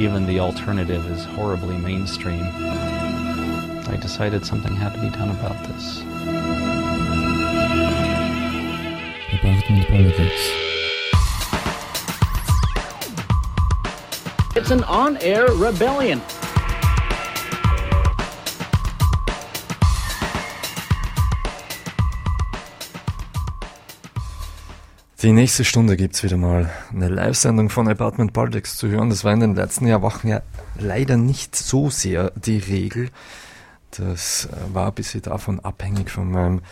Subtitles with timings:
[0.00, 2.42] even the alternative is horribly mainstream.
[2.42, 6.00] I decided something had to be done about this.
[9.34, 10.50] Apartment Politics.
[14.56, 16.22] It's an on air rebellion.
[25.22, 29.10] Die nächste Stunde gibt es wieder mal eine Live-Sendung von Apartment Politics zu hören.
[29.10, 30.40] Das war in den letzten Jahr Wochen ja
[30.78, 33.10] leider nicht so sehr die Regel.
[33.90, 36.62] Das äh, war ein bisschen davon abhängig von meinem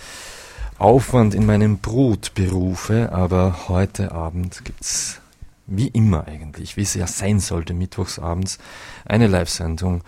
[0.79, 5.21] Aufwand in meinen Brotberufe, aber heute Abend gibt es
[5.67, 8.59] wie immer eigentlich, wie es ja sein sollte, mittwochsabends,
[9.05, 10.01] eine Live-Sendung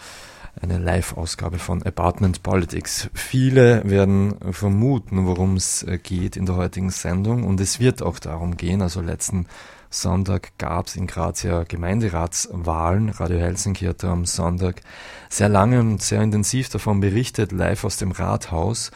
[0.60, 3.08] eine Live-Ausgabe von Apartment Politics.
[3.14, 8.18] Viele werden vermuten, worum es äh, geht in der heutigen Sendung und es wird auch
[8.18, 8.82] darum gehen.
[8.82, 9.46] Also letzten
[9.88, 13.08] Sonntag gab es in Graz ja Gemeinderatswahlen.
[13.08, 14.82] Radio Helsinki hat am Sonntag
[15.28, 18.90] sehr lange und sehr intensiv davon berichtet, live aus dem Rathaus.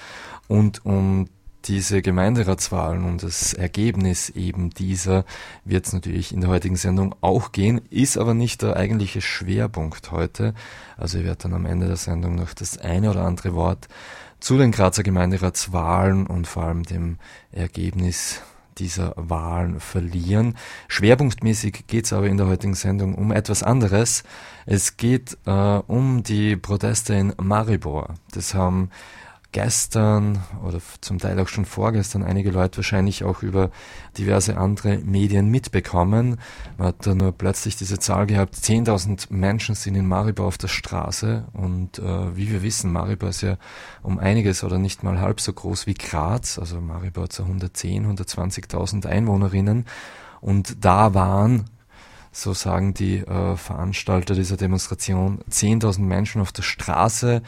[0.47, 1.29] Und um
[1.67, 5.25] diese Gemeinderatswahlen und das Ergebnis eben dieser
[5.65, 10.11] wird es natürlich in der heutigen Sendung auch gehen, ist aber nicht der eigentliche Schwerpunkt
[10.11, 10.55] heute.
[10.97, 13.89] Also ich werde dann am Ende der Sendung noch das eine oder andere Wort
[14.41, 17.19] zu den Grazer Gemeinderatswahlen und vor allem dem
[17.51, 18.43] Ergebnis
[18.79, 20.57] dieser Wahlen verlieren.
[20.89, 24.25] Schwerpunktmäßig geht es aber in der heutigen Sendung um etwas anderes.
[24.67, 28.15] Es geht äh, um die Proteste in Maribor.
[28.33, 28.91] Das haben
[29.55, 33.71] gestern oder zum Teil auch schon vorgestern einige Leute wahrscheinlich auch über
[34.19, 36.41] diverse andere Medien mitbekommen.
[36.77, 40.67] Man hat da nur plötzlich diese Zahl gehabt, 10.000 Menschen sind in Maribor auf der
[40.67, 41.45] Straße.
[41.53, 43.57] Und äh, wie wir wissen, Maribor ist ja
[44.03, 49.07] um einiges oder nicht mal halb so groß wie Graz, also Maribor so 110, 120.000
[49.07, 49.87] Einwohnerinnen.
[50.41, 51.71] Und da waren
[52.37, 57.43] so sagen die äh, Veranstalter dieser Demonstration, 10.000 Menschen auf der Straße.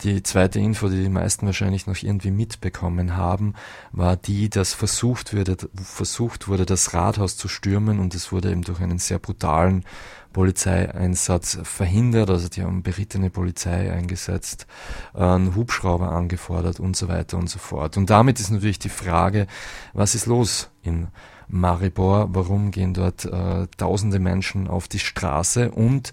[0.00, 3.52] Die zweite Info, die die meisten wahrscheinlich noch irgendwie mitbekommen haben,
[3.92, 8.62] war die, dass versucht wurde, versucht wurde, das Rathaus zu stürmen und es wurde eben
[8.62, 9.84] durch einen sehr brutalen
[10.32, 12.30] Polizeieinsatz verhindert.
[12.30, 14.66] Also die haben berittene Polizei eingesetzt,
[15.12, 17.98] einen Hubschrauber angefordert und so weiter und so fort.
[17.98, 19.46] Und damit ist natürlich die Frage,
[19.92, 21.08] was ist los in
[21.50, 22.28] Maribor.
[22.32, 25.70] Warum gehen dort äh, tausende Menschen auf die Straße?
[25.70, 26.12] Und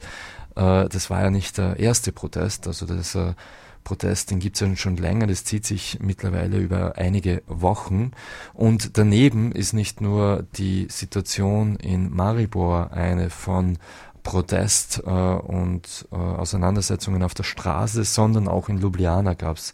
[0.55, 3.35] äh, das war ja nicht der erste Protest, also dieser
[3.83, 8.11] Protest, den gibt es ja schon länger, das zieht sich mittlerweile über einige Wochen.
[8.53, 13.77] Und daneben ist nicht nur die Situation in Maribor eine von
[14.23, 19.73] Protest äh, und äh, Auseinandersetzungen auf der Straße, sondern auch in Ljubljana gab es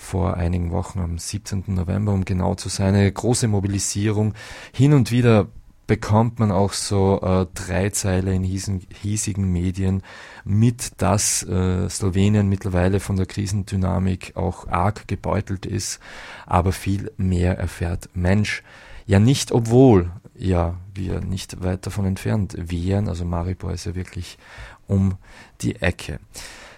[0.00, 1.64] vor einigen Wochen, am 17.
[1.68, 4.34] November, um genau zu sein, eine große Mobilisierung.
[4.72, 5.48] Hin und wieder
[5.86, 10.02] bekommt man auch so äh, drei Zeile in hiesigen, hiesigen Medien
[10.42, 16.00] mit, dass äh, Slowenien mittlerweile von der Krisendynamik auch arg gebeutelt ist,
[16.46, 18.62] aber viel mehr erfährt Mensch.
[19.06, 24.38] Ja nicht, obwohl ja wir nicht weit davon entfernt wären, also Maribor ist ja wirklich
[24.86, 25.18] um
[25.60, 26.20] die Ecke.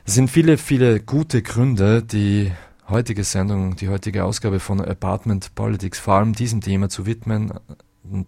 [0.04, 2.50] Es sind viele, viele gute Gründe, die
[2.88, 5.98] heutige Sendung, die heutige Ausgabe von Apartment Politics.
[5.98, 7.52] Vor allem diesem Thema zu widmen,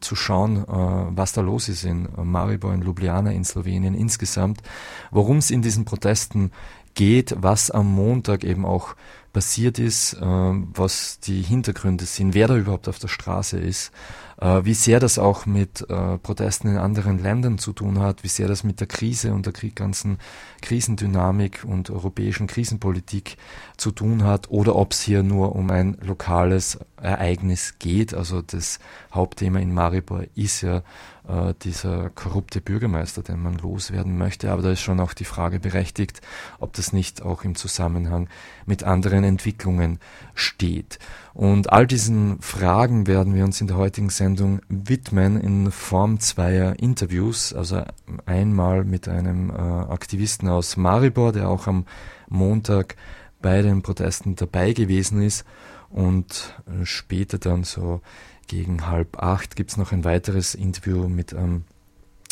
[0.01, 4.63] zu schauen, äh, was da los ist in Maribor, in Ljubljana, in Slowenien insgesamt,
[5.11, 6.53] worum es in diesen Protesten
[6.95, 8.95] geht, was am Montag eben auch
[9.35, 13.93] passiert ist, äh, was die Hintergründe sind, wer da überhaupt auf der Straße ist
[14.41, 18.29] äh, wie sehr das auch mit äh, Protesten in anderen Ländern zu tun hat, wie
[18.29, 20.19] sehr das mit der Krise und der ganzen
[20.61, 23.37] Krisendynamik und europäischen Krisenpolitik
[23.77, 28.15] zu tun hat oder ob es hier nur um ein lokales Ereignis geht.
[28.15, 28.79] Also das
[29.13, 30.83] Hauptthema in Maribor ist ja
[31.29, 34.51] äh, dieser korrupte Bürgermeister, den man loswerden möchte.
[34.51, 36.21] Aber da ist schon auch die Frage berechtigt,
[36.59, 38.29] ob das nicht auch im Zusammenhang
[38.67, 40.01] mit anderen Entwicklungen
[40.35, 40.99] steht.
[41.33, 46.79] Und all diesen Fragen werden wir uns in der heutigen Sendung widmen in Form zweier
[46.79, 47.53] Interviews.
[47.53, 47.83] Also
[48.27, 51.87] einmal mit einem äh, Aktivisten aus Maribor, der auch am
[52.29, 52.97] Montag
[53.41, 55.45] bei den Protesten dabei gewesen ist
[55.91, 58.01] und äh, später dann so
[58.47, 61.65] gegen halb acht gibt es noch ein weiteres Interview mit einem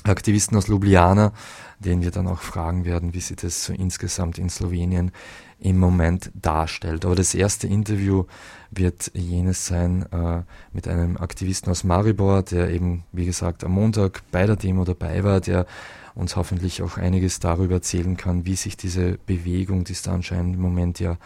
[0.05, 1.33] Aktivisten aus Ljubljana,
[1.79, 5.13] den wir dann auch fragen werden, wie sie das so insgesamt in Slowenien
[5.61, 7.05] im Moment darstellt.
[7.05, 8.25] Aber das erste Interview
[8.71, 10.43] wird jenes sein äh,
[10.73, 15.23] mit einem Aktivisten aus Maribor, der eben, wie gesagt, am Montag bei der Demo dabei
[15.23, 15.67] war, der
[16.15, 20.57] uns hoffentlich auch einiges darüber erzählen kann, wie sich diese Bewegung, die es da anscheinend
[20.57, 21.17] im Moment ja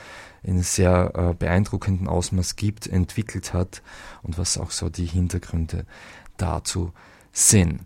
[0.43, 3.83] in sehr äh, beeindruckendem Ausmaß gibt, entwickelt hat
[4.23, 5.87] und was auch so die Hintergründe
[6.37, 6.93] dazu
[7.33, 7.81] sind.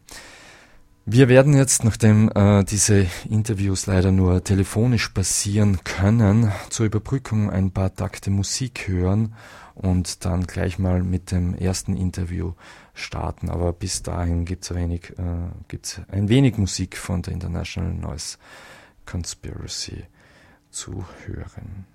[1.06, 7.73] Wir werden jetzt, nachdem äh, diese Interviews leider nur telefonisch passieren können, zur Überbrückung ein
[7.73, 9.35] paar Takte Musik hören
[9.75, 12.52] und dann gleich mal mit dem ersten Interview
[12.94, 13.49] starten.
[13.49, 18.37] Aber bis dahin gibt es wenig, äh, ein wenig Musik von der International Noise
[19.06, 20.05] Conspiracy
[20.70, 21.87] zu hören.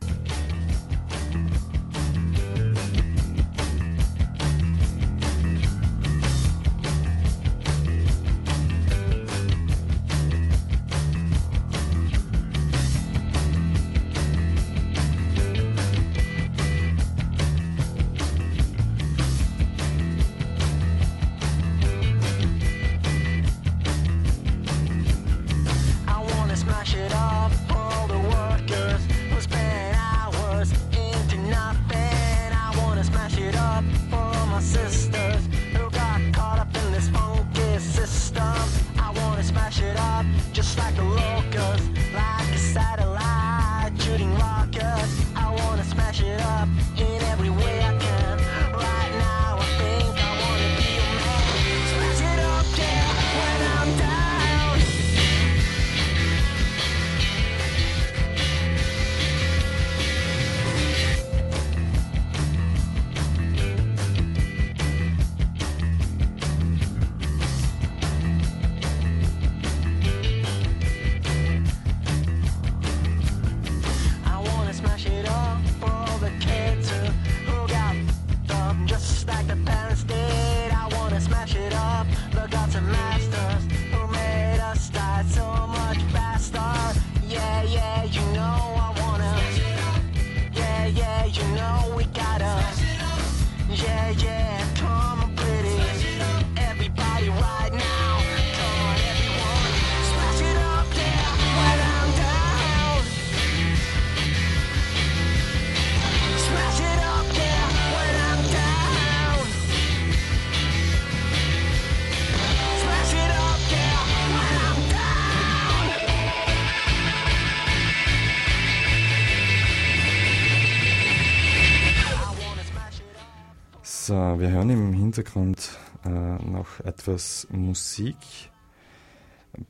[124.15, 128.15] Wir hören im Hintergrund äh, noch etwas Musik.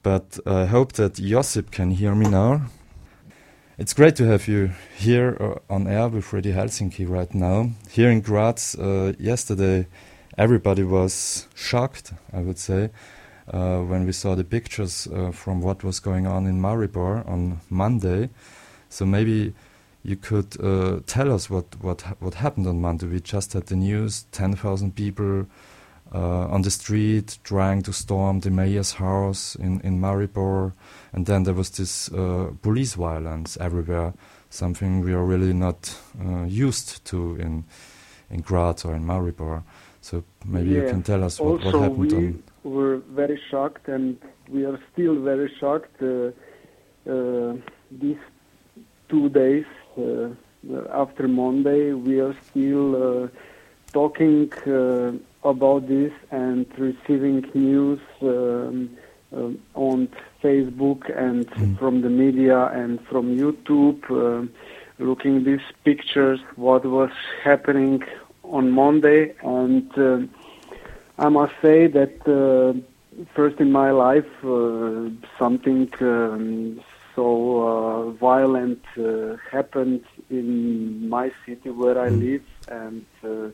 [0.04, 2.62] But I hope that Josip can hear me now.
[3.78, 7.72] It's great to have you here uh, on air with Radio Helsinki right now.
[7.90, 9.88] Here in Graz, uh, yesterday,
[10.38, 12.92] everybody was shocked, I would say,
[13.52, 17.62] uh, when we saw the pictures uh, from what was going on in Maribor on
[17.70, 18.30] Monday.
[18.90, 19.54] So maybe
[20.06, 23.08] you could uh, tell us what, what, what happened on Monday.
[23.08, 25.48] We just had the news 10,000 people
[26.14, 30.74] uh, on the street trying to storm the mayor's house in, in Maribor.
[31.12, 34.14] And then there was this uh, police violence everywhere,
[34.52, 37.64] something we are really not uh, used to in,
[38.30, 39.64] in Graz or in Maribor.
[40.02, 40.84] So maybe yeah.
[40.84, 42.14] you can tell us what, what happened.
[42.14, 44.20] On we on were very shocked, and
[44.52, 46.00] we are still very shocked.
[46.00, 46.30] Uh,
[47.10, 47.56] uh,
[47.90, 48.18] these
[49.10, 49.66] two days
[50.92, 53.28] after Monday, we are still uh,
[53.94, 55.12] talking uh,
[55.48, 58.98] about this and receiving news um,
[59.74, 60.08] on
[60.44, 61.78] Facebook and mm.
[61.78, 64.50] from the media and from YouTube,
[64.98, 67.12] looking these pictures, what was
[67.44, 68.02] happening
[68.44, 70.30] on Monday, and
[71.18, 72.84] I must say that
[73.34, 76.82] first in my life uh, something um,
[77.16, 77.26] so
[77.62, 83.48] uh, violent uh, happened in my city where I live, and uh,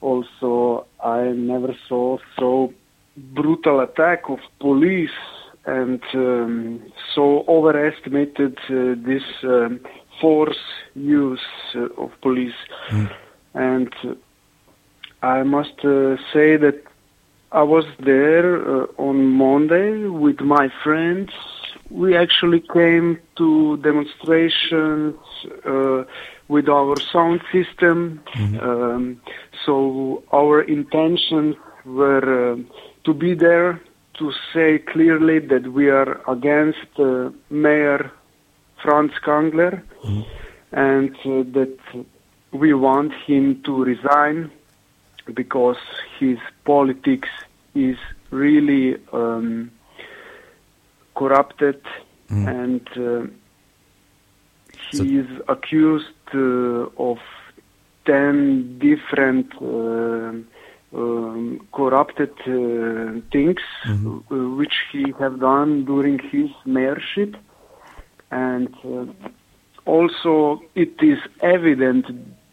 [0.00, 2.72] also I never saw so
[3.16, 5.18] brutal attack of police
[5.66, 9.80] and um, so overestimated uh, this um,
[10.20, 11.40] force use
[11.74, 12.54] uh, of police.
[12.90, 13.12] Mm.
[13.54, 13.94] And
[15.22, 16.82] I must uh, say that
[17.52, 21.30] I was there on Monday with my friends
[21.90, 25.16] we actually came to demonstrations
[25.64, 26.04] uh,
[26.48, 28.20] with our sound system.
[28.34, 28.58] Mm-hmm.
[28.60, 29.20] Um,
[29.64, 32.56] so our intentions were uh,
[33.04, 33.80] to be there
[34.14, 38.10] to say clearly that we are against uh, Mayor
[38.82, 40.22] Franc Kangler mm-hmm.
[40.72, 41.78] and uh, that
[42.52, 44.50] we want him to resign
[45.34, 45.76] because
[46.18, 47.28] his politics
[47.74, 47.96] is
[48.30, 49.70] really um,
[51.20, 51.80] corrupted,
[52.30, 52.46] mm.
[52.60, 53.26] and uh,
[54.90, 57.18] he so is accused uh, of
[58.04, 60.32] ten different uh,
[61.00, 64.22] um, corrupted uh, things Mhm.
[64.30, 67.32] uh, which he have done during his mayorship,
[68.30, 69.06] and uh,
[69.94, 72.04] also it is evident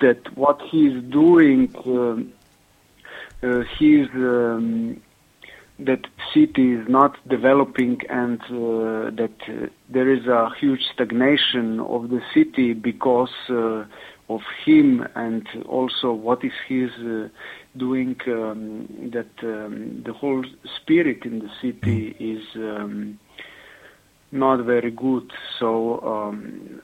[0.04, 1.62] that what he is doing,
[3.78, 4.98] he is um,
[5.80, 12.10] that city is not developing and uh, that uh, there is a huge stagnation of
[12.10, 13.84] the city because uh,
[14.30, 17.28] of him and also what is his uh,
[17.76, 20.46] doing um, that um, the whole
[20.78, 23.20] spirit in the city is um,
[24.32, 25.32] not very good.
[25.60, 26.82] So um,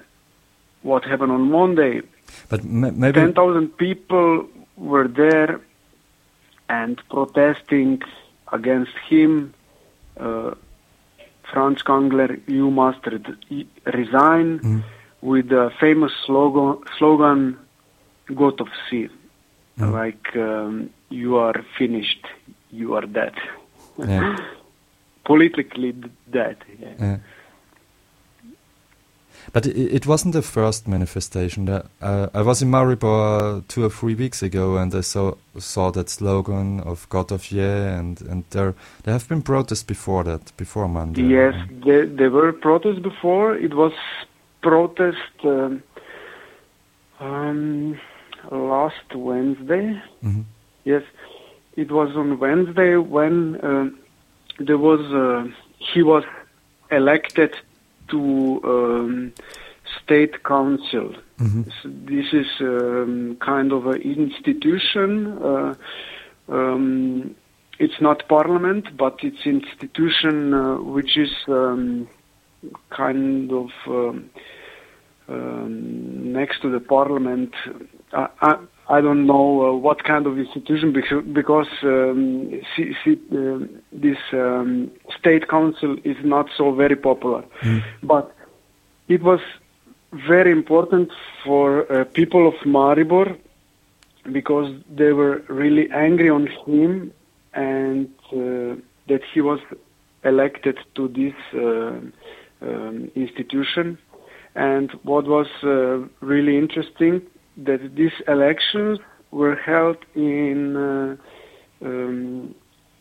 [0.81, 2.01] what happened on monday?
[2.49, 5.61] But ma- maybe 10,000 people were there
[6.69, 8.01] and protesting
[8.51, 9.53] against him.
[10.19, 10.51] Uh,
[11.51, 14.83] Franc Kangler, you must re- resign Mm.
[15.21, 17.57] with the famous slogan, slogan
[18.29, 19.09] Gotov si,
[19.79, 19.91] Mm.
[19.91, 22.25] like um, you are finished,
[22.71, 23.33] you are dead.
[23.97, 24.37] Yeah.
[25.23, 26.57] Politically d- dead.
[26.79, 26.93] Yeah.
[26.99, 27.17] Yeah.
[29.53, 31.67] But it, it wasn't the first manifestation.
[31.69, 36.09] Uh, I was in Maribor two or three weeks ago, and I saw saw that
[36.09, 40.87] slogan of God of Yeah, and and there there have been protests before that, before
[40.87, 41.23] Monday.
[41.23, 43.55] Yes, there, there were protests before.
[43.55, 43.93] It was
[44.61, 45.81] protest um,
[47.19, 47.99] um,
[48.51, 50.01] last Wednesday.
[50.23, 50.43] Mhm.
[50.85, 51.03] Yes,
[51.75, 53.89] it was on Wednesday when uh,
[54.59, 56.23] there was uh, he was
[56.91, 57.55] elected
[58.09, 59.33] to um,
[60.03, 61.13] state council.
[61.39, 61.71] Mhm.
[61.81, 65.37] So This is um, kind of an institution.
[65.41, 65.73] Uh,
[66.49, 67.35] um,
[67.79, 72.07] it's not parliament, but it's institution uh, which is um,
[72.89, 74.29] kind of um,
[75.29, 77.53] um, next to the parliament.
[78.11, 78.57] I, I,
[78.89, 83.59] I don't know uh, what kind of institution because, because um, see, see, uh,
[83.91, 87.43] this um, state council is not so very popular.
[88.01, 88.35] But
[89.07, 89.41] it was
[90.11, 91.11] very important
[91.43, 93.37] for uh, people of Maribor
[94.31, 97.13] because they were really angry on him
[97.53, 98.75] and uh,
[99.07, 99.59] that he was
[100.23, 101.99] elected to this uh,
[102.65, 103.99] um, institution.
[104.55, 107.21] And what was uh, really interesting
[107.65, 108.99] that these elections
[109.31, 111.15] were held in uh,
[111.85, 112.55] um,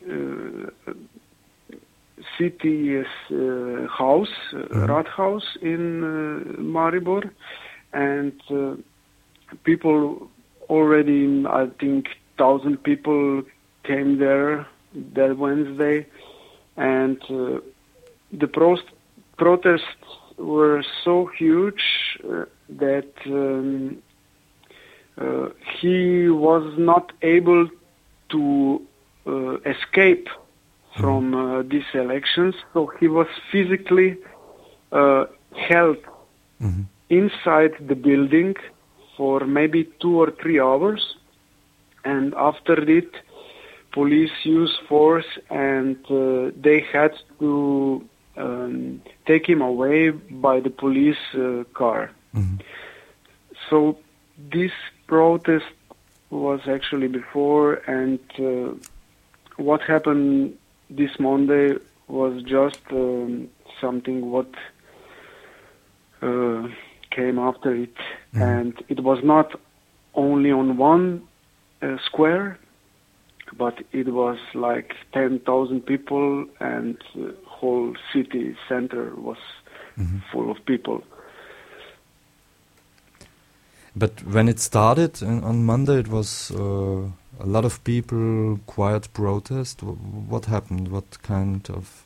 [0.09, 0.93] uh,
[2.37, 7.31] city uh, house, uh, Rathaus in uh, Maribor,
[7.93, 8.75] and uh,
[9.65, 10.29] people
[10.69, 13.43] already, I think, thousand people
[13.85, 14.67] came there
[15.15, 16.07] that Wednesday,
[16.77, 17.61] and uh,
[18.33, 18.95] the prost-
[19.37, 20.05] protests
[20.37, 21.83] were so huge
[22.25, 24.03] uh, that um,
[25.21, 25.49] uh,
[25.81, 27.69] he was not able
[28.31, 28.81] to
[29.27, 30.29] uh, escape
[30.99, 34.17] from uh, these elections, so he was physically
[34.93, 35.25] uh,
[35.69, 35.99] held
[36.61, 36.85] Mhm.
[37.09, 38.57] inside the building
[39.17, 41.03] for maybe two or three hours,
[42.05, 43.11] and after it,
[43.93, 48.05] police used force and uh, they had to
[48.37, 50.11] um, take him away
[50.49, 52.11] by the police uh, car.
[52.35, 52.59] Mhm.
[53.69, 53.97] So
[54.53, 54.73] this
[55.09, 55.65] protest
[56.31, 58.75] was actually before, and uh,
[59.57, 60.57] what happened
[60.91, 63.49] this Monday was just um,
[63.81, 64.51] something what
[66.23, 66.69] uh,
[67.11, 67.97] came after it,
[68.35, 69.59] and it was not
[70.15, 71.23] only on one
[71.83, 72.59] uh, square,
[73.57, 79.39] but it was like ten thousand people, and the whole city center was
[80.31, 81.03] full of people.
[83.97, 87.09] But when it started on on Monday, it was uh,
[87.41, 89.81] a lot of people, quiet protest.
[89.81, 90.89] Wh- What happened?
[90.89, 92.05] What kind of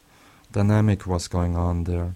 [0.52, 2.14] dynamic was going on there?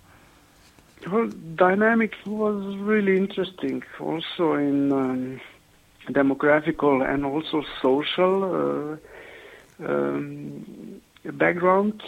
[1.10, 5.40] Well, dynamic was really interesting, also in um,
[6.08, 8.98] demographical and also social
[9.82, 12.02] uh, um, background.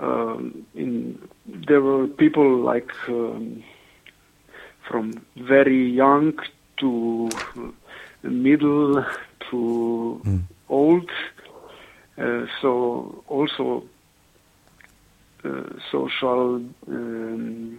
[0.00, 3.62] Um, in there were people like um,
[4.88, 6.38] from very young
[6.80, 7.30] to
[8.22, 9.04] middle
[9.50, 10.42] to Mm.
[10.68, 11.10] old.
[12.18, 13.84] Uh, so also
[15.44, 17.78] uh, social um,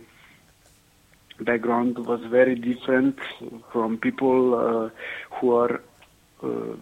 [1.42, 3.16] background was very different
[3.72, 4.90] from people uh,
[5.40, 5.82] who are
[6.44, 6.76] uh,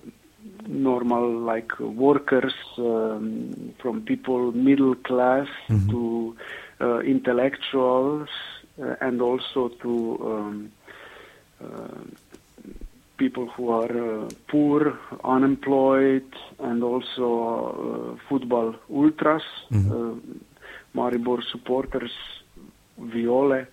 [0.68, 5.90] normal like workers um, from people middle class Mhm.
[5.90, 6.36] to
[6.82, 8.30] uh, intellectuals
[8.82, 9.92] uh, and also to
[10.32, 10.72] um,
[13.18, 17.28] people who are uh, poor, unemployed, and also
[18.20, 19.42] uh, football ultras,
[19.92, 20.16] uh,
[20.96, 22.12] Maribor supporters,
[23.00, 23.66] Viole.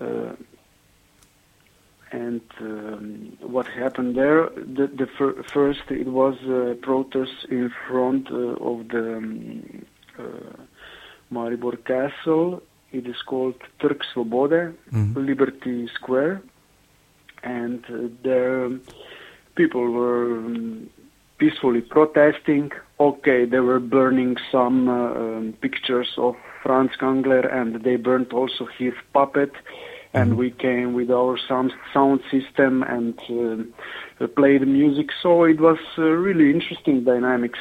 [0.00, 0.32] Uh,
[2.12, 4.48] and um, what happened there?
[4.50, 9.84] The, the fir- first, it was a protest in front uh, of the um,
[10.18, 10.22] uh,
[11.32, 12.62] Maribor Castle.
[12.92, 14.74] It is called Trg Svobode,
[15.16, 16.42] Liberty Square,
[17.42, 18.70] and uh, there
[19.54, 20.88] people were um,
[21.38, 22.70] peacefully protesting.
[23.00, 28.66] Okay, they were burning some uh, um, pictures of Franc Kangler, and they burned also
[28.78, 29.52] his puppet.
[30.14, 33.20] And we came with our sound sound system and
[34.18, 35.10] uh, played music.
[35.22, 37.58] So it was uh, really interesting dynamics.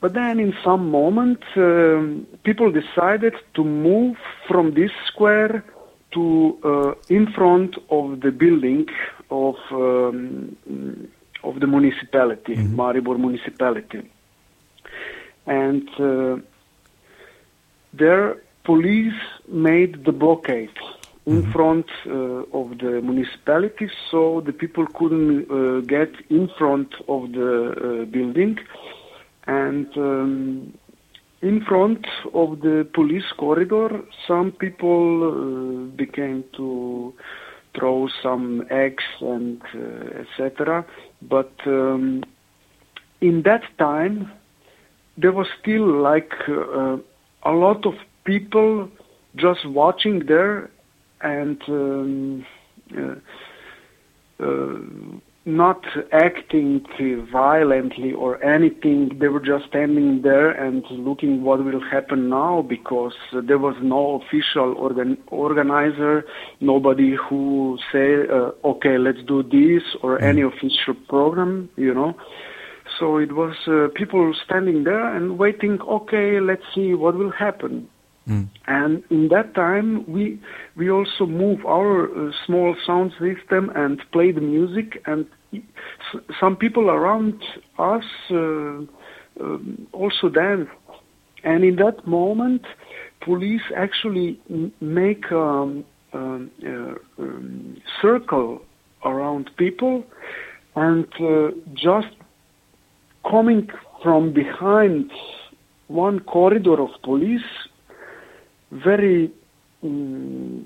[0.00, 4.16] But then, in some moment, um, people decided to move
[4.48, 5.62] from this square
[6.12, 8.86] to uh, in front of the building
[9.30, 10.56] of um,
[11.42, 14.02] of the municipality, Maribor municipality,
[15.46, 16.36] and uh,
[17.92, 20.76] there police made the blockade
[21.26, 22.10] in front uh,
[22.58, 28.58] of the municipality, so the people couldn't uh, get in front of the uh, building,
[29.46, 29.86] and.
[29.96, 30.74] Um,
[31.42, 37.14] in front of the police corridor, some people uh, began to
[37.74, 40.84] throw some eggs and uh, etc.
[41.22, 42.24] But um,
[43.20, 44.30] in that time,
[45.16, 46.96] there was still like uh,
[47.44, 47.94] a lot of
[48.24, 48.88] people
[49.36, 50.70] just watching there
[51.22, 52.46] and um,
[52.96, 53.14] uh,
[54.44, 54.78] uh,
[55.56, 56.84] not acting
[57.30, 59.18] violently or anything.
[59.18, 64.20] They were just standing there and looking what will happen now because there was no
[64.22, 66.24] official organ- organizer,
[66.60, 72.14] nobody who say, uh, okay, let's do this or any official program, you know.
[72.98, 77.88] So it was uh, people standing there and waiting, okay, let's see what will happen.
[78.66, 80.38] And in that time, we
[80.76, 85.02] we also move our uh, small sound system and play the music.
[85.06, 85.26] And
[86.38, 87.42] some people around
[87.78, 90.70] us uh, um, also danced.
[91.44, 92.62] And in that moment,
[93.20, 94.38] police actually
[94.80, 98.62] make um, um, uh, um, circle
[99.04, 100.04] around people,
[100.76, 102.14] and uh, just
[103.30, 103.68] coming
[104.02, 105.10] from behind
[105.88, 107.42] one corridor of police
[108.70, 109.30] very
[109.84, 110.64] mm,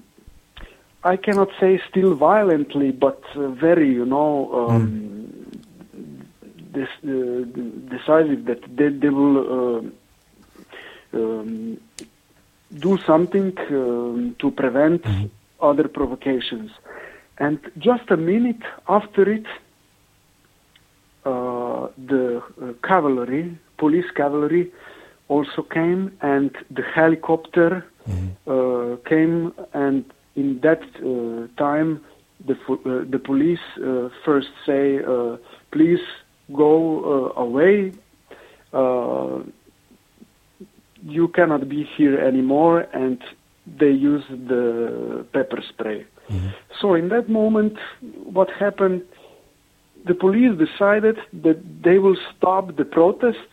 [1.04, 5.46] I cannot say still violently, but uh, very, you know, um,
[6.72, 7.44] this, uh,
[7.94, 9.82] decisive that they, they will uh,
[11.18, 11.78] um,
[12.78, 15.04] do something um, to prevent
[15.60, 16.70] other provocations.
[17.36, 19.46] And just a minute after it,
[21.26, 24.72] uh, the uh, cavalry, police cavalry,
[25.28, 27.86] also came, and the helicopter
[28.46, 30.04] uh, came, and
[30.37, 32.05] in that uh, time,
[32.47, 35.37] the uh, the police uh, first say, uh,
[35.70, 36.01] "Please
[36.53, 37.92] go uh, away.
[38.73, 39.40] Uh,
[41.07, 43.23] you cannot be here anymore," and
[43.66, 46.07] they use the pepper spray.
[46.81, 49.03] So in that moment, what happened?
[50.07, 53.49] The police decided that they will stop the protest,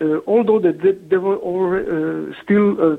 [0.00, 2.96] uh, although that they, they were uh, still uh,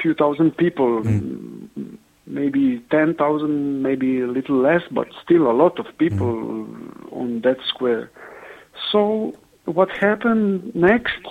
[0.00, 5.86] few thousand people, m- maybe 10,000, maybe a little less, but still a lot of
[5.98, 6.66] people
[7.12, 8.10] on that square.
[8.90, 9.34] So
[9.66, 11.22] what happened next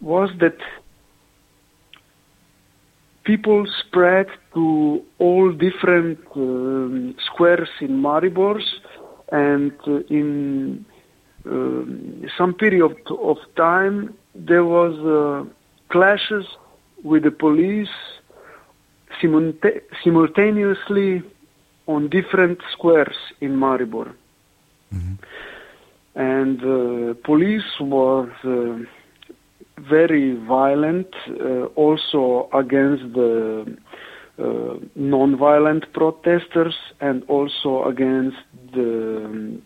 [0.00, 0.56] was that
[3.24, 8.60] people spread to all different um, squares in Maribor,
[9.30, 10.84] and uh, in
[11.46, 15.48] um, some period of time there was uh,
[15.90, 16.46] clashes
[17.04, 17.94] with the police
[19.20, 21.22] simulta- simultaneously
[21.86, 24.12] on different squares in Maribor.
[26.14, 28.78] And uh, police was uh,
[29.78, 33.76] very violent, uh, also against the
[34.38, 38.38] uh, non-violent protesters and also against
[38.72, 39.62] the um,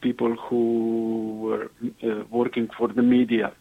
[0.00, 1.70] people who were
[2.02, 3.52] uh, working for the media.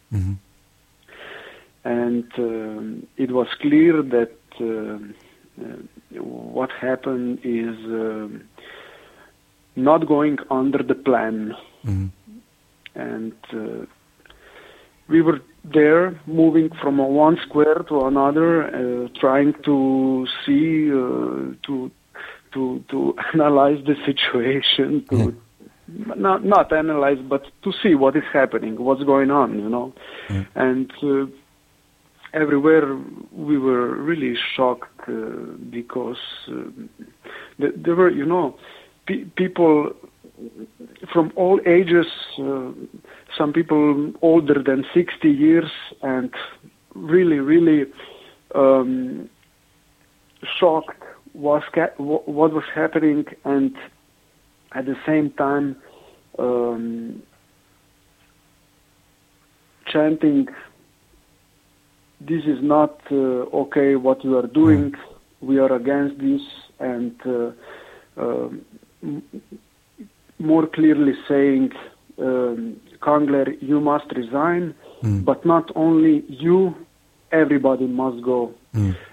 [1.84, 5.16] And um, it was clear that um,
[5.60, 8.44] uh, what happened is um,
[9.76, 11.56] not going under the plan.
[12.94, 13.86] And uh,
[15.08, 21.92] we were there, moving from one square to another, uh, trying to see, uh, to
[22.54, 25.36] to to analyze the situation, to
[26.16, 29.94] not not analyze, but to see what is happening, what's going on, you know,
[30.56, 30.92] and.
[31.02, 31.26] Uh,
[32.34, 32.98] everywhere
[33.32, 35.12] we were really shocked uh,
[35.70, 36.18] because
[36.50, 36.54] uh,
[37.58, 38.56] there were, you know,
[39.06, 39.92] pe- people
[41.12, 42.08] from all ages,
[42.40, 42.72] uh,
[43.38, 45.70] some people older than 60 years,
[46.02, 46.34] and
[46.96, 47.86] really, really
[48.56, 49.30] um,
[50.60, 53.76] shocked was ca- what was happening, and
[54.74, 55.76] at the same time
[56.40, 57.22] um,
[59.86, 60.48] chanting
[62.30, 64.94] this is not uh, okay what you are doing.
[65.42, 66.42] We are against this,
[66.80, 67.52] and uh,
[68.24, 68.50] uh,
[69.04, 69.24] m-
[70.40, 71.72] more clearly saying,
[72.20, 74.76] um, Kangler, you must resign,
[75.26, 76.76] but not only you,
[77.32, 78.54] everybody must go.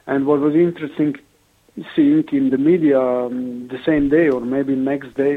[0.07, 1.17] And what was interesting,
[1.95, 5.35] seeing in the media um, the same day or maybe next day,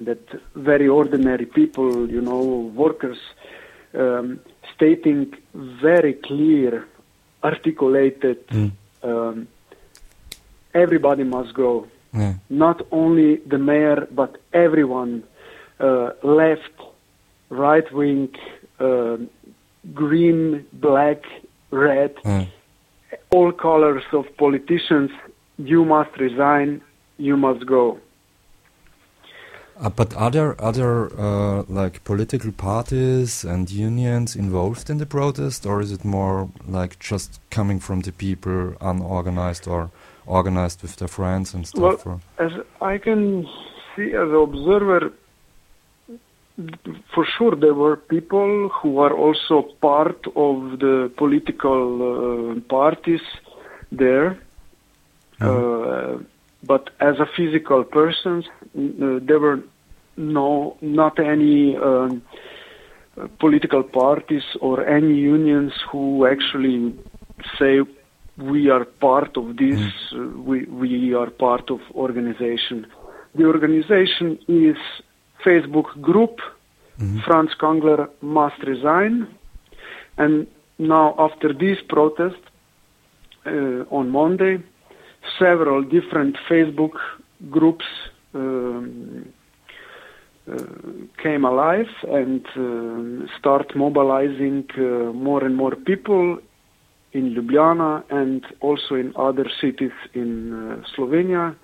[0.00, 0.20] that
[0.54, 2.42] very ordinary people, you know,
[2.74, 3.18] workers,
[3.96, 4.40] um,
[4.74, 6.86] stating very clear,
[7.42, 8.38] articulated,
[9.02, 9.48] um,
[10.74, 11.86] everybody must go.
[12.12, 12.34] Yeah.
[12.48, 15.22] Not only the mayor, but everyone,
[15.80, 16.72] uh, left,
[17.50, 18.34] right wing,
[18.78, 19.16] uh,
[19.94, 21.22] green, black,
[21.70, 22.14] red,
[23.30, 25.10] all colors of politicians.
[25.58, 26.82] You must resign.
[27.18, 27.98] You must go.
[29.78, 35.66] Uh, but are there other uh, like political parties and unions involved in the protest,
[35.66, 39.90] or is it more like just coming from the people, unorganized or
[40.26, 42.06] organized with their friends and stuff?
[42.06, 43.46] Well, as I can
[43.94, 45.12] see as an observer,
[47.14, 53.20] for sure there were people who are also part of the political uh, parties
[53.92, 54.38] there.
[55.38, 56.16] Uh,
[56.62, 59.62] but as a physical persons, uh, there were
[60.16, 62.22] no, not any um,
[63.38, 66.94] political parties or any unions who actually
[67.58, 67.80] say
[68.36, 69.80] we are part of this,
[70.12, 72.86] uh, we, we are part of organization.
[73.34, 74.76] The organization is
[75.44, 76.40] Facebook group,
[77.24, 79.28] Franc Kangler must resign,
[80.16, 80.46] and
[80.78, 82.40] now after this protest
[83.44, 83.50] uh,
[83.90, 84.62] on Monday,
[85.38, 86.96] several different Facebook
[87.50, 87.84] groups
[88.34, 89.32] um,
[90.50, 90.56] uh,
[91.22, 96.38] came alive and um start mobilizing uh, more and more people
[97.12, 101.54] in Ljubljana and also in other cities in uh, Slovenia.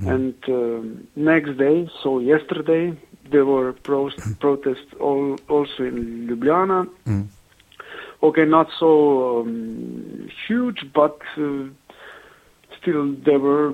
[0.00, 2.96] And um, next day, so yesterday,
[3.30, 6.86] there were pro- protests all, also in Ljubljana.
[8.22, 11.64] Okay, not so um, huge, but uh,
[12.80, 13.72] still there were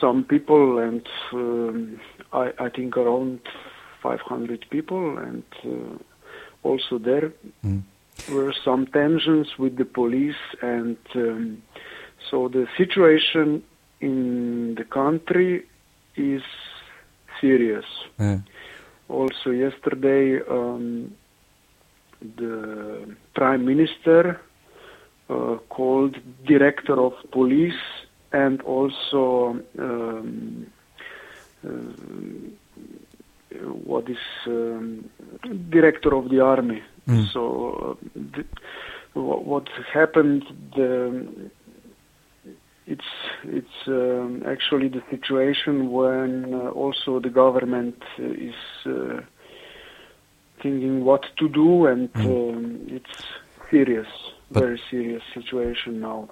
[0.00, 2.00] some people, and um,
[2.32, 3.40] I, I think around
[4.02, 5.98] 500 people, and uh,
[6.62, 7.32] also there
[8.30, 11.62] were some tensions with the police, and um,
[12.30, 13.62] so the situation
[14.00, 15.66] in the country
[16.16, 16.42] is
[17.40, 17.86] serious.
[18.18, 18.38] Yeah.
[19.08, 21.14] Also, yesterday, um,
[22.36, 24.40] the prime minister
[25.28, 27.82] uh, called director of police
[28.34, 30.66] and also um,
[31.64, 31.68] uh,
[33.90, 35.08] what is um,
[35.70, 36.82] director of the army.
[37.32, 37.42] So,
[38.14, 38.46] uh, th-
[39.12, 40.42] what, what happened?
[40.74, 41.50] The,
[42.86, 43.10] it's
[43.44, 48.54] it's um, actually the situation when uh, also the government is
[48.86, 49.20] uh,
[50.62, 53.16] thinking what to do, and um, it's
[53.70, 54.08] serious,
[54.50, 56.28] But- very serious situation now.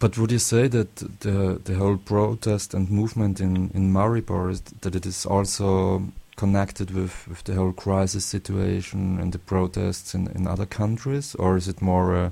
[0.00, 4.62] But would you say that the the whole protest and movement in in Maribor is
[4.80, 6.02] that it is also
[6.36, 11.56] connected with with the whole crisis situation and the protests in in other countries, or
[11.56, 12.30] is it more uh,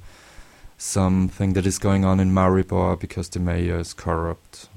[0.79, 4.69] something that is going on in Maribor because the mayor is corrupt?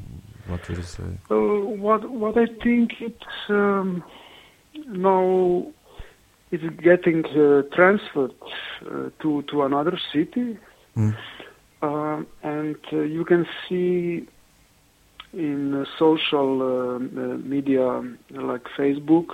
[0.48, 1.04] What would you say?
[1.30, 1.36] Uh,
[1.82, 4.04] what what I think it's um,
[4.88, 5.66] now
[6.52, 8.36] it's getting uh, transferred
[8.86, 10.58] uh, to to another city,
[10.98, 11.16] Mm.
[11.82, 14.28] Uh, and uh, you can see
[15.34, 19.28] in uh, social uh, media like Facebook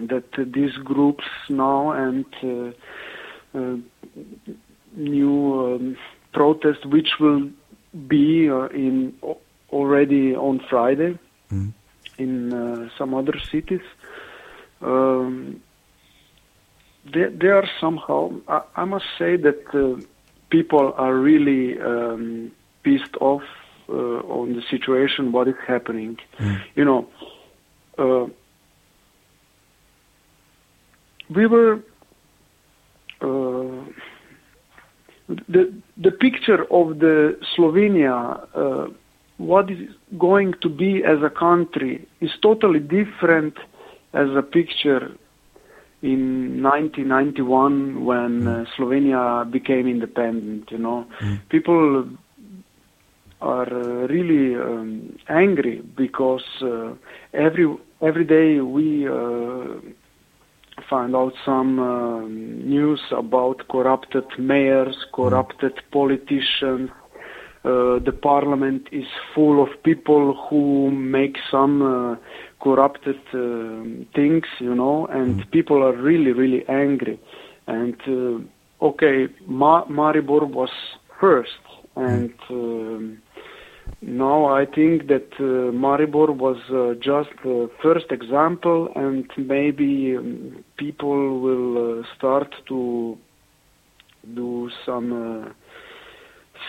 [0.00, 3.76] that these groups now and uh, uh,
[4.94, 5.96] new um,
[6.32, 7.48] protest which will
[8.06, 9.14] be uh, in
[9.70, 11.18] already on Friday
[11.52, 11.72] Mm.
[12.18, 13.82] in uh, some other cities.
[14.82, 15.62] Um,
[17.04, 18.32] they, they are somehow.
[18.48, 20.02] I, I must say that uh,
[20.50, 23.42] people are really um, pissed off
[23.88, 26.18] uh, on the situation, what is happening.
[26.74, 27.08] You know,
[27.98, 28.26] uh,
[31.34, 31.80] we were.
[33.20, 33.90] Uh,
[35.48, 38.88] the the picture of the Slovenia, uh,
[39.38, 43.56] what is going to be as a country, is totally different
[44.12, 45.12] as a picture
[46.02, 50.70] in 1991 when uh, Slovenia became independent.
[50.70, 51.06] You know,
[51.48, 52.08] people
[53.40, 56.94] are uh, really um, angry because uh,
[57.32, 59.80] every every day we uh,
[60.88, 66.90] find out some um, news about corrupted mayors, corrupted politicians.
[67.64, 72.16] Uh, the parliament is full of people who make some uh,
[72.66, 77.16] corrupted um things, you know, and people are really, really angry.
[77.76, 79.16] And uh, okay,
[79.60, 80.72] Ma- Maribor was
[81.20, 81.62] first,
[81.96, 83.02] and um,
[84.02, 89.24] now I think that uh, Maribor was uh, just the first example, and
[89.56, 91.68] maybe um, people will
[92.00, 92.80] uh, start to
[94.40, 94.50] do
[94.84, 95.52] some uh,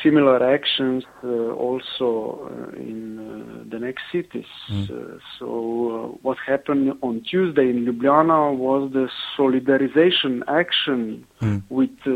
[0.03, 4.45] similar actions uh, also uh, in uh, the next cities.
[4.69, 11.25] Uh, so uh, what happened on Tuesday in Ljubljana was the solidarization action
[11.69, 12.11] with uh,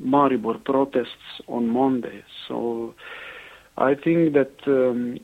[0.00, 2.22] Maribor protests on Monday.
[2.48, 2.94] So
[3.76, 5.18] I think that um,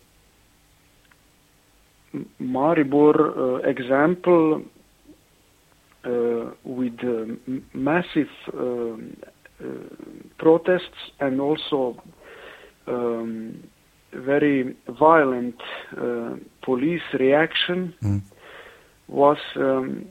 [2.40, 4.62] Maribor uh, example
[6.04, 7.26] uh, with uh,
[7.74, 8.96] massive uh,
[10.38, 12.00] protests and also
[12.86, 13.62] um,
[14.12, 15.60] very violent
[15.96, 17.94] uh, police reaction
[19.08, 20.06] was um,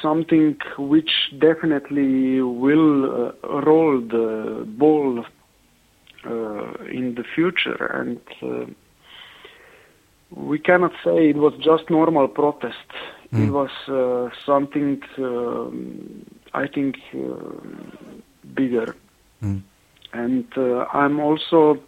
[0.00, 5.24] something which definitely will uh, roll the ball
[6.24, 7.86] uh, in the future.
[7.86, 8.66] And uh,
[10.30, 12.76] we cannot say it was just normal protest.
[13.32, 17.36] It was uh, something um, i think uh,
[18.54, 18.94] bigger
[20.12, 21.78] and uh, i'm also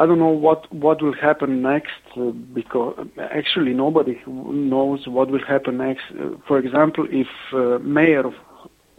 [0.00, 5.44] I don't know what what will happen next uh, because actually nobody knows what will
[5.44, 6.04] happen next.
[6.12, 8.34] Uh, for example, if uh, mayor of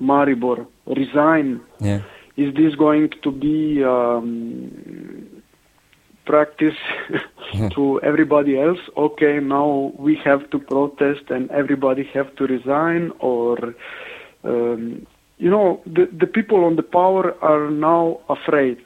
[0.01, 2.01] Maribor resign, Yeah.
[2.35, 5.41] is this going to be um,
[6.25, 6.79] practice
[7.75, 8.79] to everybody else?
[8.97, 13.73] Okay, now we have to protest and everybody have to resign, or
[14.43, 15.05] um,
[15.37, 18.79] you know, the the people on the power are now afraid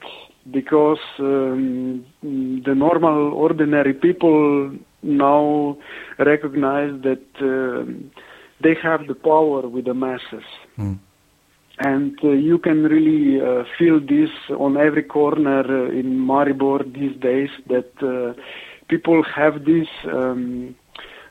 [0.50, 5.76] because um, the normal, ordinary people now
[6.18, 8.10] recognize that um,
[8.60, 10.44] they have the power with the masses.
[11.78, 17.16] And uh, you can really uh, feel this on every corner uh, in Maribor these
[17.20, 18.40] days that uh,
[18.88, 19.88] people have this.
[20.04, 20.76] Um,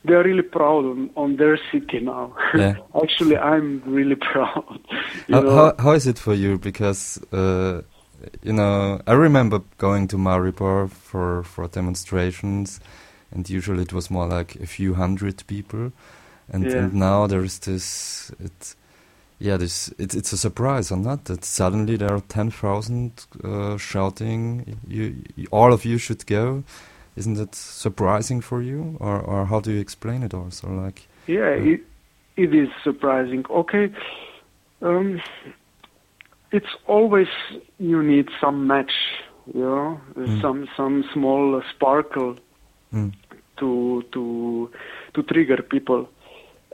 [0.05, 2.35] they are really proud on, on their city now.
[2.55, 2.75] Yeah.
[3.01, 4.79] Actually, I'm really proud.
[5.29, 6.57] How, how, how is it for you?
[6.57, 7.81] Because uh,
[8.41, 12.79] you know, I remember going to Maribor for for demonstrations,
[13.31, 15.91] and usually it was more like a few hundred people,
[16.51, 16.77] and, Yeah.
[16.77, 18.31] and now there is this.
[18.39, 18.75] It,
[19.39, 21.25] yeah, this it's it's a surprise, or not?
[21.25, 26.63] That suddenly there are ten thousand uh, shouting, "You, you, all of you should go."
[27.15, 30.33] Isn't it surprising for you, or or how do you explain it?
[30.33, 31.81] Also, like, Yeah, it,
[32.35, 33.45] it is surprising.
[33.49, 33.93] Okay,
[34.81, 35.21] um,
[36.51, 37.27] it's always
[37.77, 38.93] you need some match,
[39.53, 40.01] you know,
[40.41, 42.35] some some small sparkle
[42.93, 43.11] mm,
[43.57, 44.71] to to
[45.13, 46.09] to trigger people.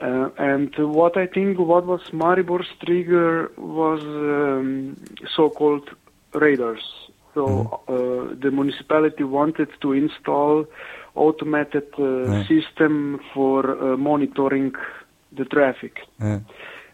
[0.02, 4.96] Uh, and what I think what was Maribor's trigger was um,
[5.36, 5.90] so-called
[6.34, 7.09] radars.
[7.40, 10.66] So uh, the municipality wanted to install
[11.16, 14.74] automated uh, system for uh, monitoring
[15.32, 15.94] the traffic.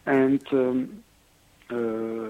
[0.05, 1.03] And um,
[1.71, 2.29] uh,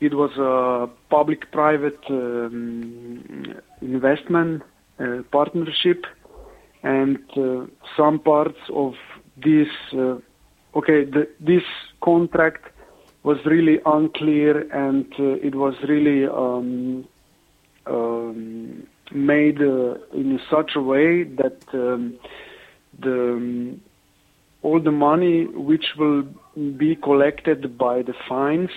[0.00, 4.62] it was a public-private um, investment
[4.98, 6.04] uh, partnership,
[6.82, 8.94] and uh, some parts of
[9.36, 10.16] this uh,
[10.74, 11.62] okay the, this
[12.00, 12.64] contract
[13.22, 17.06] was really unclear, and uh, it was really um,
[17.86, 22.18] um, made uh, in such a way that um,
[22.98, 23.80] the um,
[24.62, 26.24] all the money which will
[26.76, 28.70] be collected by the fines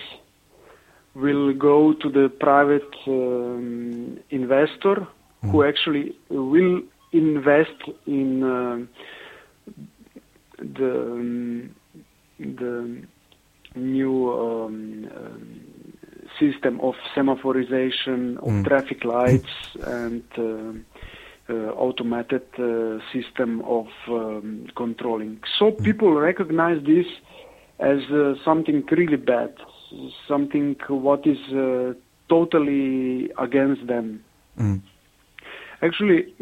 [1.14, 5.08] will go to the private um, investor
[5.44, 8.80] who actually will invest in uh,
[10.58, 11.76] the um,
[12.40, 13.02] the
[13.76, 15.75] new um, um,
[16.40, 18.64] system of semaphorization of Mm.
[18.66, 19.54] traffic lights
[19.86, 20.86] and um
[21.48, 25.40] uh, automated uh, system of um, controlling.
[25.60, 27.06] So people recognize this
[27.80, 29.54] as uh, something really bad,
[30.28, 31.94] something what is uh,
[32.30, 34.24] totally against them.
[34.60, 34.82] Mm.
[35.84, 36.34] Actually,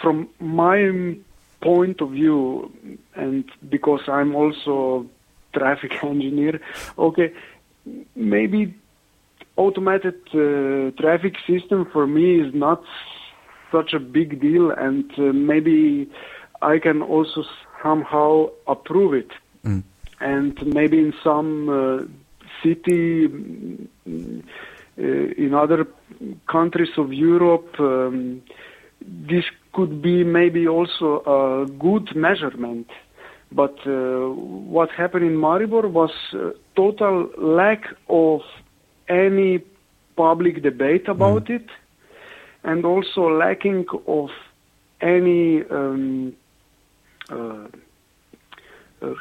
[0.00, 1.16] from my
[1.60, 2.72] point of view,
[3.14, 5.06] and because I'm also
[5.52, 6.60] traffic engineer,
[6.96, 7.32] okay,
[8.16, 8.74] maybe
[9.56, 12.82] automated uh, traffic system for me is not
[13.70, 16.08] such a big deal, and uh, maybe
[16.62, 17.44] I can also
[17.82, 19.30] somehow approve it.
[19.64, 19.82] Mm.
[20.20, 22.04] And maybe in some uh,
[22.62, 24.42] city, uh,
[24.96, 25.86] in other
[26.50, 28.42] countries of Europe, um,
[29.00, 32.88] this could be maybe also a good measurement.
[33.52, 38.40] But uh, what happened in Maribor was uh, total lack of
[39.08, 39.62] any
[40.16, 41.66] public debate about it,
[42.62, 44.30] and also lacking of
[45.00, 46.34] any um,
[47.30, 47.66] uh,
[49.02, 49.14] uh,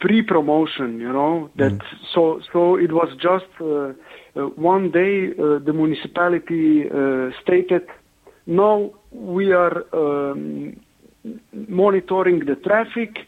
[0.00, 0.98] pre-promotion.
[1.00, 1.78] You know that
[2.14, 3.92] so so it was just uh,
[4.40, 7.86] uh, one day uh, the municipality uh, stated,
[8.46, 10.80] "No, we are um,
[11.52, 13.18] monitoring the traffic."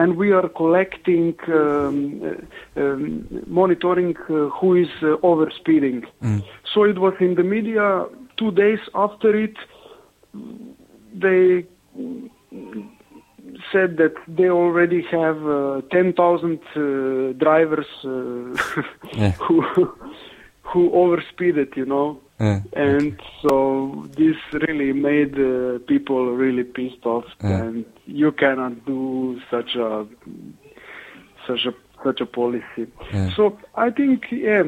[0.00, 2.22] And we are collecting, um,
[2.76, 6.06] uh, um, monitoring uh, who is uh, overspeeding.
[6.22, 6.44] Mm.
[6.72, 8.06] So it was in the media
[8.36, 9.56] two days after it.
[11.24, 11.66] They
[13.72, 18.82] said that they already have uh, 10,000 uh, drivers uh,
[19.14, 19.32] Yeah.
[19.32, 19.62] who
[20.70, 22.20] who overspeeded, you know.
[22.40, 22.60] Yeah.
[22.74, 27.62] And so this really made uh, people really pissed off, Yeah.
[27.62, 30.06] and you cannot do such a
[31.46, 32.86] such a such a policy.
[33.12, 33.34] Yeah.
[33.34, 34.64] So I think yeah,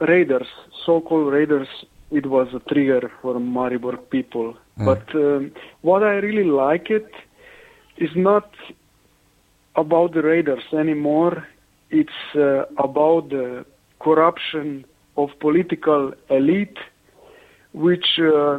[0.00, 0.46] raiders,
[0.86, 1.68] so-called raiders,
[2.10, 4.56] it was a trigger for Maribor people.
[4.76, 5.52] But um,
[5.82, 7.10] what I really like it
[7.96, 8.50] is not
[9.76, 11.46] about the raiders anymore.
[11.90, 13.64] It's uh, about the
[14.04, 14.84] corruption
[15.16, 16.78] of political elite,
[17.72, 18.58] which uh,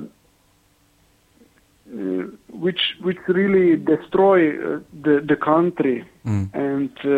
[1.93, 2.23] uh,
[2.65, 6.49] which which really destroy uh, the the country Mm.
[6.55, 7.11] and uh,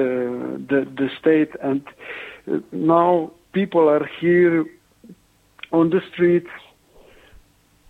[0.69, 1.81] the the state and
[2.73, 4.65] now people are here
[5.71, 6.49] on the streets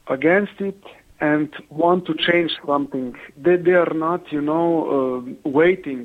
[0.08, 0.82] against it
[1.20, 6.04] and want to change something they they are not you know uh, waiting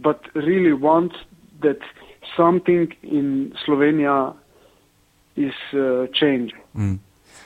[0.00, 1.12] but really want
[1.64, 1.78] that
[2.36, 4.34] something in Slovenia
[5.36, 6.98] is uh, changed Mm.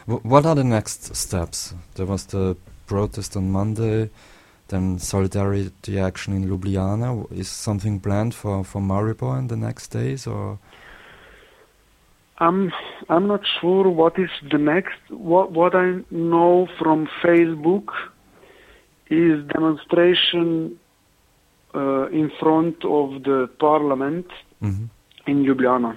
[0.06, 1.74] Wh- What are the next steps?
[1.94, 2.56] There was the
[2.86, 4.10] protest on Monday,
[4.68, 7.26] then solidarity action in Ljubljana.
[7.32, 10.58] Is something planned for, for Maribor in the next days, or
[12.38, 12.72] I'm
[13.08, 14.98] I'm not sure what is the next.
[15.08, 17.88] What what I know from Facebook
[19.08, 20.78] is demonstration
[21.74, 24.26] uh, in front of the parliament
[24.64, 24.88] Mhm.
[25.26, 25.94] in Ljubljana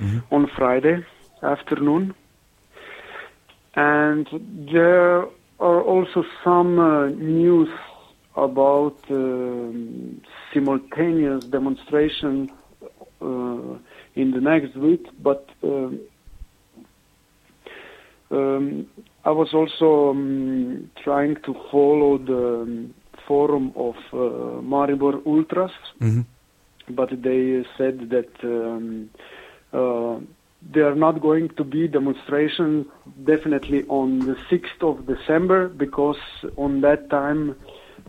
[0.00, 0.22] Mhm.
[0.30, 1.02] on Friday
[1.42, 2.14] afternoon,
[3.74, 4.26] and
[4.72, 5.24] there
[5.58, 7.68] are also some uh, news
[8.36, 10.20] about um,
[10.52, 12.50] simultaneous demonstrations
[13.20, 13.76] uh,
[14.14, 15.98] in the next week, but um,
[18.30, 18.86] um,
[19.24, 22.94] I was also um, trying to follow the um,
[23.26, 26.24] forum of uh, Maribor Ultras, Mhm.
[26.88, 29.10] But they said that um,
[29.72, 30.18] uh,
[30.62, 32.86] there are not going to be demonstrations
[33.24, 36.18] definitely on the 6th of December because
[36.56, 37.56] on that time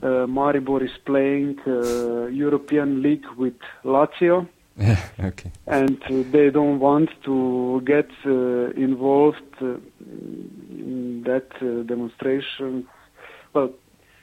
[0.01, 5.51] uh, Maribor is playing uh, European League with Lazio Yeah, okay.
[5.65, 9.77] and uh, they don't want to get uh, involved uh,
[10.69, 12.87] in that uh, demonstration.
[13.53, 13.71] Well,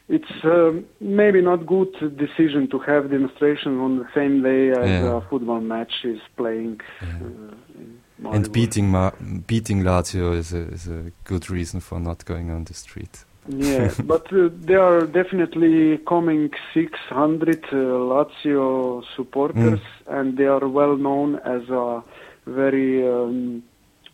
[0.08, 5.16] it's um, maybe not good decision to have demonstration on the same day as Yeah.
[5.16, 6.80] a football match is playing.
[7.02, 7.08] Yeah.
[7.26, 9.10] Uh, And beating Ma
[9.46, 13.24] beating Lazio is a, is a good reason for not going on the street.
[13.48, 17.76] Yeah, but uh, there are definitely coming 600 uh,
[18.12, 22.02] Lazio supporters, and they are well known as a
[22.46, 23.62] very um,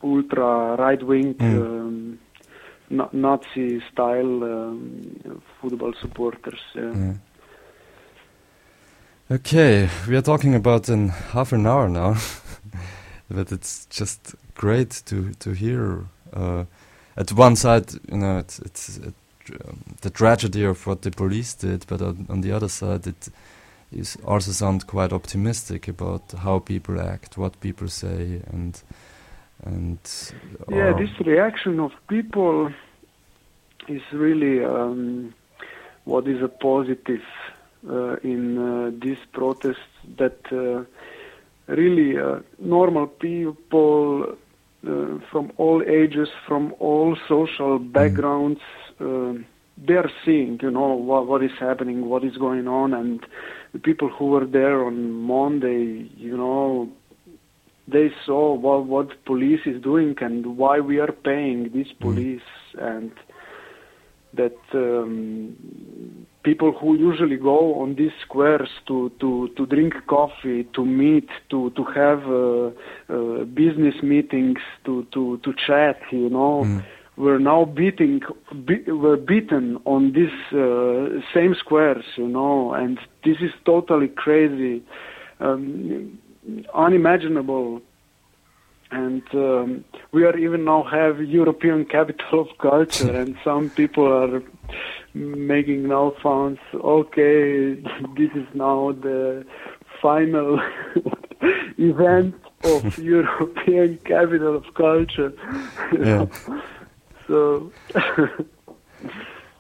[0.03, 1.57] ultra right wing Mm.
[1.61, 2.19] um,
[2.91, 6.61] na- Nazi style um, football supporters.
[6.75, 6.95] Yeah.
[6.97, 7.15] Yeah.
[9.31, 12.17] Okay, we are talking about in half an hour now,
[13.31, 16.05] but it's just great to to hear.
[16.33, 16.65] Uh,
[17.17, 21.87] at one side, you know, it's it's um, the tragedy of what the police did,
[21.87, 23.29] but on, on the other side, it
[23.93, 28.83] is also sound quite optimistic about how people act, what people say, and
[29.65, 29.99] and
[30.69, 32.73] yeah, uh, this reaction of people
[33.89, 35.35] is really um,
[36.05, 37.23] what is a positive
[37.89, 39.79] uh, in uh, these protests
[40.19, 40.85] that uh,
[41.73, 44.37] really uh, normal people
[44.87, 48.61] uh, from all ages, from all social backgrounds,
[49.01, 49.35] uh,
[49.77, 53.25] they are seeing, you know, what, what is happening, what is going on, and
[53.73, 56.91] the people who were there on Monday, you know,
[57.93, 63.13] they saw what what police is doing and why we are paying this police and
[64.35, 65.57] that um,
[66.43, 71.71] people who usually go on these squares to, to, to drink coffee, to meet, to,
[71.71, 72.71] to have uh,
[73.13, 76.85] uh, business meetings, to, to, to chat, you know, Mm.
[77.17, 78.21] we're now beating,
[78.65, 84.83] be, we're beaten on these uh, same squares, you know, and this is totally crazy,
[85.41, 86.19] um,
[86.75, 87.83] unimaginable
[88.91, 94.43] and um, we are even now have European capital of culture, and some people are
[95.15, 96.59] making now sounds.
[96.75, 97.75] Okay,
[98.17, 99.47] this is now the
[100.03, 100.61] final
[101.79, 102.35] event
[102.65, 105.33] of European capital of culture.
[105.99, 106.27] Yeah.
[107.27, 107.71] So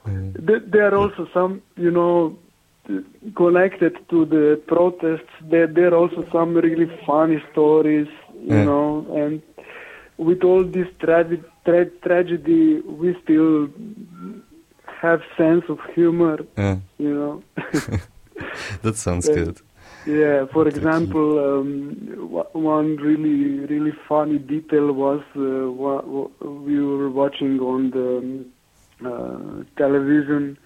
[0.04, 2.36] there there are also some, you know,
[3.36, 5.32] connected to the protests.
[5.50, 8.08] There there are also some really funny stories,
[8.42, 8.64] you Yeah.
[8.64, 9.42] know, and
[10.16, 13.68] with all this trage- tra- tragedy, we still
[15.02, 17.42] have sense of humor, yeah, you know.
[18.82, 19.34] that sounds Yeah.
[19.34, 19.56] good.
[20.06, 21.94] Yeah, for example, um,
[22.34, 25.42] w- one really, really funny detail was uh,
[26.68, 28.46] we were watching on the um,
[29.04, 30.56] uh, television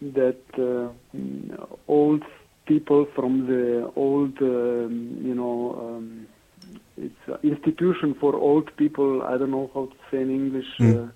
[0.00, 0.88] that uh,
[1.88, 2.22] old
[2.66, 6.26] people from the old, um, you know, um,
[6.96, 9.22] it's an institution for old people.
[9.22, 10.66] I don't know how to say in English.
[10.78, 10.90] Mm.
[11.08, 11.10] Uh,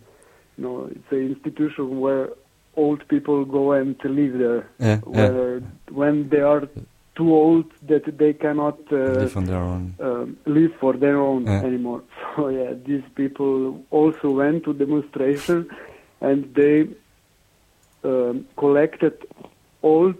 [0.56, 2.30] you know, it's an institution where
[2.76, 5.60] old people go and to live there Yeah, yeah.
[5.90, 6.68] when they are
[7.16, 9.94] too old that they cannot uh, Live on their own.
[10.00, 11.62] um, live for their own Yeah.
[11.64, 12.02] anymore.
[12.36, 15.68] So yeah, these people also went to demonstration
[16.20, 16.86] and they
[18.04, 19.14] um, collected
[19.82, 20.12] all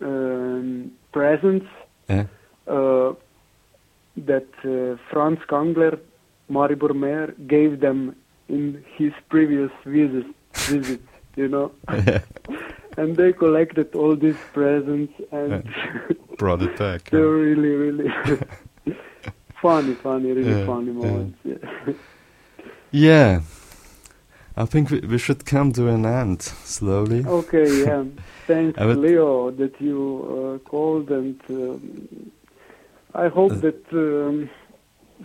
[0.00, 1.66] um, presents
[2.08, 2.26] Yeah,
[2.66, 3.12] uh,
[4.16, 5.98] that uh, Franc Kangler,
[6.50, 8.14] Maribor Mayor, gave them
[8.48, 10.26] in his previous visit.
[10.68, 11.00] visit
[11.36, 11.72] you know
[12.06, 12.20] yeah.
[12.96, 15.64] and they collected all these presents and
[16.38, 17.10] Brought it back.
[17.10, 18.08] they were really really
[19.60, 21.38] funny funny really Yeah, funny moments
[22.92, 23.40] yeah.
[24.56, 27.24] I think we, we should come to an end slowly.
[27.26, 28.04] okay yeah
[28.46, 29.98] thanks would- leo that you
[30.64, 32.30] uh, called and um,
[33.14, 34.48] i hope Uh, that um,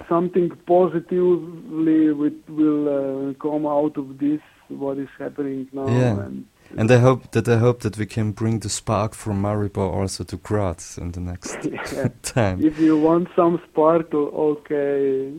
[0.07, 6.25] something positively will, will uh, come out of this what is happening now Yeah.
[6.25, 6.45] and
[6.77, 10.23] And I hope that I hope that we can bring the spark from Maribor also
[10.23, 11.57] to Graz in the next
[11.97, 12.09] yeah.
[12.37, 12.57] time.
[12.69, 15.33] if you want some sparkle okay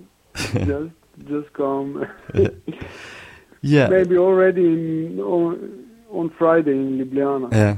[0.70, 0.95] just
[1.32, 1.91] just come
[3.62, 7.48] Yeah, maybe already in, on, on Friday in Ljubljana.
[7.52, 7.76] yeah,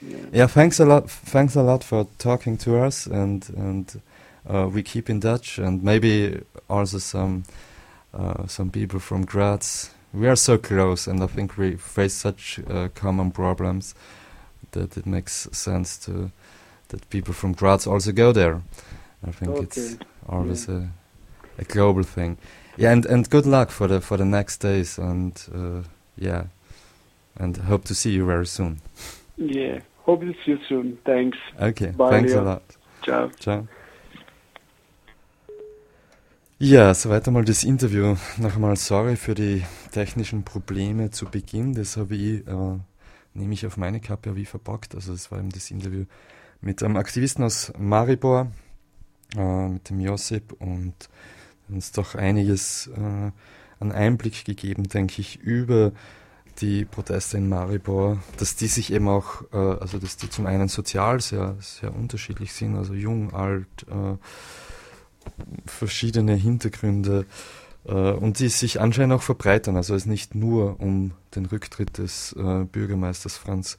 [0.00, 0.18] Yeah.
[0.32, 0.46] yeah.
[0.48, 1.10] Thanks a lot.
[1.10, 4.00] Thanks a lot for talking to us, and and
[4.48, 7.42] uh, we keep in touch, and maybe also some
[8.14, 9.90] uh, some people from Graz.
[10.12, 13.94] We are so close, and I think we face such uh, common problems
[14.72, 16.30] that it makes sense to
[16.88, 18.60] that people from Graz also go there.
[19.28, 20.04] I think it's Okay.
[20.28, 20.88] always a,
[21.58, 22.38] a global thing.
[22.80, 25.82] Yeah, and, and good luck for the for the next days, and uh,
[26.16, 26.44] yeah,
[27.38, 28.80] and hope to see you very soon.
[29.36, 29.80] Yeah.
[30.06, 30.98] Hope to see you soon.
[31.04, 31.36] Thanks.
[31.60, 32.44] Okay, Bye, thanks a Leo.
[32.44, 32.62] lot.
[33.04, 33.30] Ciao.
[33.38, 33.68] Ciao.
[36.58, 38.16] Ja, soweit einmal das Interview.
[38.38, 39.62] Noch einmal sorry für die
[39.92, 41.74] technischen Probleme zu Beginn.
[41.74, 42.78] Das habe ich, äh,
[43.34, 44.94] nehme ich auf meine Kappe, ich verbockt.
[44.94, 46.06] Also es war eben das Interview
[46.62, 48.52] mit einem Aktivisten aus Maribor,
[49.36, 50.94] äh, mit dem Josip und
[51.72, 53.30] uns doch einiges äh,
[53.80, 55.92] an Einblick gegeben, denke ich, über
[56.60, 60.68] die Proteste in Maribor, dass die sich eben auch, äh, also dass die zum einen
[60.68, 64.16] sozial sehr, sehr unterschiedlich sind, also jung, alt, äh,
[65.66, 67.26] verschiedene Hintergründe
[67.84, 69.76] äh, und die sich anscheinend auch verbreitern.
[69.76, 73.78] Also es nicht nur um den Rücktritt des äh, Bürgermeisters Franz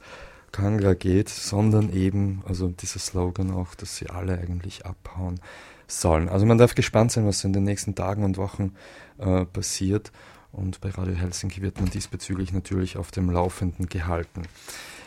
[0.52, 5.40] Kangler geht, sondern eben, also dieser Slogan auch, dass sie alle eigentlich abhauen
[5.86, 6.28] sollen.
[6.28, 8.74] Also man darf gespannt sein, was in den nächsten Tagen und Wochen
[9.18, 10.12] äh, passiert.
[10.52, 14.42] Und bei Radio Helsinki wird man diesbezüglich natürlich auf dem Laufenden gehalten.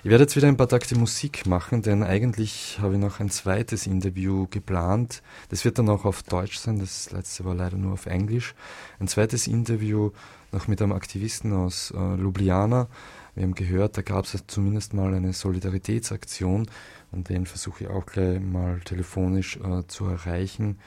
[0.03, 3.29] Ich werde jetzt wieder ein paar Takte Musik machen, denn eigentlich habe ich noch ein
[3.31, 5.23] zweites Interview geplant.
[5.49, 8.53] Das wird dann auch auf Deutsch sein, das letzte war leider nur auf Englisch.
[8.99, 10.11] Ein zweites Interview
[10.51, 12.87] noch mit einem Aktivisten aus äh, Ljubljana.
[13.35, 16.67] Wir haben gehört, da gab es zumindest mal eine Solidaritätsaktion
[17.11, 20.79] und den versuche ich auch gleich mal telefonisch äh, zu erreichen.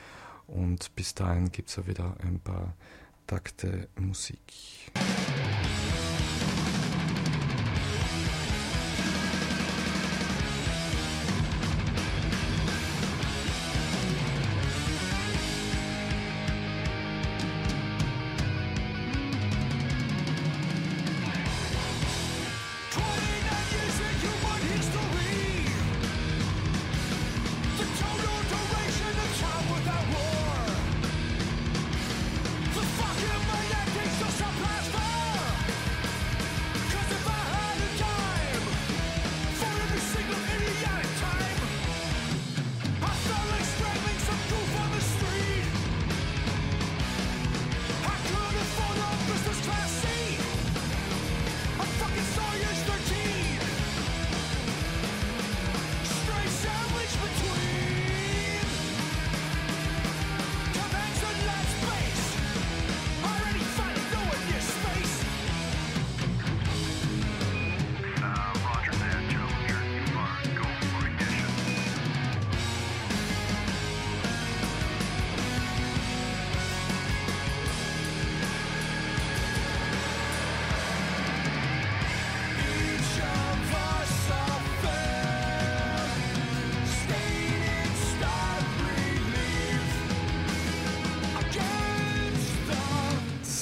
[0.47, 2.75] Und bis dahin gibt es ja wieder ein paar
[3.27, 4.41] Takte Musik.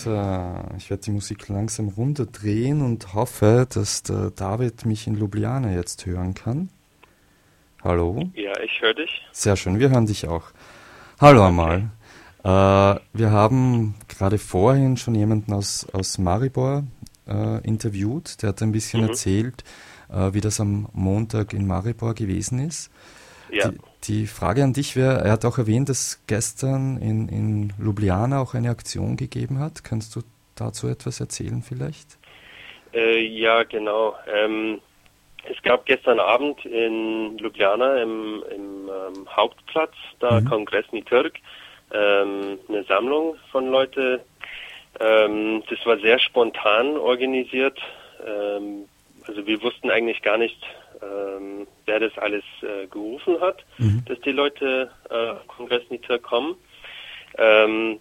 [0.07, 6.07] Ich werde die Musik langsam runterdrehen und hoffe, dass der David mich in Ljubljana jetzt
[6.07, 6.71] hören kann.
[7.83, 8.31] Hallo?
[8.35, 9.23] Ja, ich höre dich.
[9.33, 10.45] Sehr schön, wir hören dich auch.
[11.21, 11.91] Hallo einmal.
[12.43, 16.85] Äh, wir haben gerade vorhin schon jemanden aus, aus Maribor
[17.27, 19.09] äh, interviewt, der hat ein bisschen mhm.
[19.09, 19.65] erzählt,
[20.11, 22.91] äh, wie das am Montag in Maribor gewesen ist.
[23.51, 23.69] Ja.
[23.69, 23.79] Die,
[24.09, 28.55] die Frage an dich wäre, er hat auch erwähnt, dass gestern in, in Ljubljana auch
[28.55, 29.85] eine Aktion gegeben hat.
[29.85, 30.21] Kannst du
[30.55, 32.19] dazu etwas erzählen vielleicht?
[32.93, 34.15] Äh, ja, genau.
[34.33, 34.81] Ähm,
[35.51, 40.49] es gab gestern Abend in Ljubljana im, im ähm, Hauptplatz, da mhm.
[40.49, 41.35] Kongressni Türk,
[41.93, 44.21] ähm, eine Sammlung von Leuten.
[44.99, 47.79] Ähm, das war sehr spontan organisiert.
[48.27, 48.89] Ähm,
[49.27, 50.59] also wir wussten eigentlich gar nicht,
[51.03, 54.05] ähm, wer das alles äh, gerufen hat, mhm.
[54.07, 56.57] dass die Leute äh, Kongressni Türk kommen.
[57.39, 58.01] Ähm,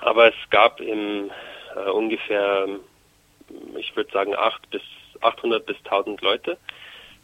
[0.00, 1.30] aber es gab im
[1.76, 2.66] äh, ungefähr,
[3.76, 4.82] ich würde sagen, acht bis
[5.20, 6.56] 800 bis 1000 Leute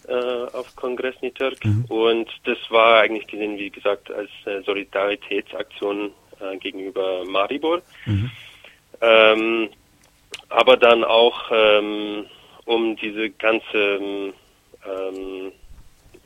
[0.08, 1.64] äh, auf Kongress Nitürk.
[1.64, 1.84] Mhm.
[1.88, 7.82] Und das war eigentlich gesehen, wie gesagt, als äh, Solidaritätsaktion äh, gegenüber Maribor.
[8.04, 8.30] Mhm.
[9.00, 9.68] Ähm,
[10.48, 12.26] aber dann auch ähm,
[12.64, 14.32] um diese ganze
[14.87, 15.53] ähm,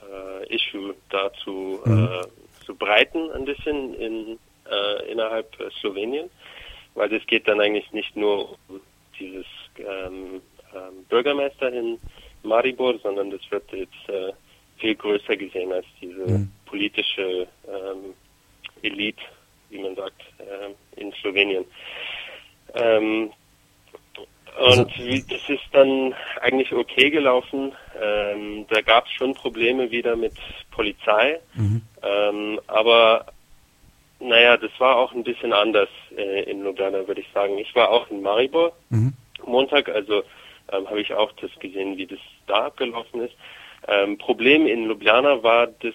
[0.02, 2.08] äh, Issue dazu mhm.
[2.08, 4.38] äh, zu breiten ein bisschen in,
[4.70, 6.30] äh, innerhalb Slowenien
[6.94, 8.80] weil es geht dann eigentlich nicht nur um
[9.18, 9.46] dieses
[9.78, 10.42] ähm,
[10.74, 11.98] ähm, Bürgermeister in
[12.42, 14.32] Maribor, sondern das wird jetzt äh,
[14.78, 16.50] viel größer gesehen als diese mhm.
[16.66, 18.14] politische ähm,
[18.82, 19.22] Elite,
[19.68, 21.64] wie man sagt, äh, in Slowenien.
[22.74, 23.30] Ähm,
[24.58, 27.72] und also, wie, das ist dann eigentlich okay gelaufen.
[28.00, 30.32] Ähm, da gab es schon Probleme wieder mit
[30.70, 31.82] Polizei, mhm.
[32.02, 33.26] ähm, aber
[34.18, 37.56] naja, das war auch ein bisschen anders äh, in Ljubljana, würde ich sagen.
[37.58, 39.14] Ich war auch in Maribor mhm.
[39.46, 40.22] Montag, also
[40.72, 43.34] ähm, habe ich auch das gesehen, wie das da abgelaufen ist.
[43.88, 45.94] Ähm, Problem in Ljubljana war, dass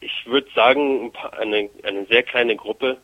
[0.00, 2.98] ich würde sagen, ein paar, eine, eine sehr kleine Gruppe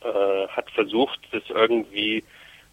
[0.00, 2.24] äh, hat versucht, das irgendwie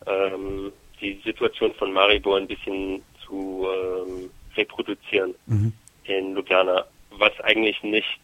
[0.08, 0.72] ähm,
[1.04, 5.74] die Situation von Maribor ein bisschen zu ähm, reproduzieren mhm.
[6.06, 8.20] in Ljubljana, was eigentlich nicht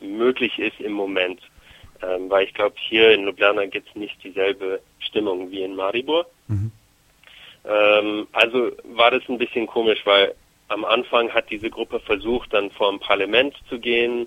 [0.00, 1.40] möglich ist im Moment.
[2.02, 6.26] Ähm, weil ich glaube, hier in Ljubljana gibt es nicht dieselbe Stimmung wie in Maribor.
[6.48, 6.70] Mhm.
[7.64, 10.34] Ähm, also war das ein bisschen komisch, weil
[10.68, 14.26] am Anfang hat diese Gruppe versucht, dann vor dem Parlament zu gehen,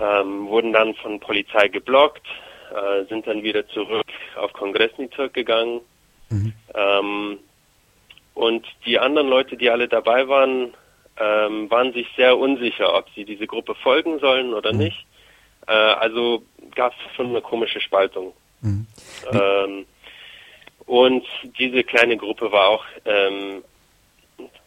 [0.00, 2.26] ähm, wurden dann von Polizei geblockt,
[2.74, 5.80] äh, sind dann wieder zurück auf Kongressnitürk gegangen.
[6.30, 6.52] Mhm.
[6.74, 7.38] Ähm,
[8.34, 10.74] und die anderen Leute, die alle dabei waren,
[11.18, 14.78] ähm, waren sich sehr unsicher, ob sie diese Gruppe folgen sollen oder mhm.
[14.78, 15.06] nicht.
[15.66, 16.42] Äh, also
[16.74, 18.32] gab es schon eine komische Spaltung.
[18.60, 18.86] Mhm.
[19.32, 19.86] Ähm,
[20.86, 21.26] und
[21.58, 23.64] diese kleine Gruppe war auch ähm,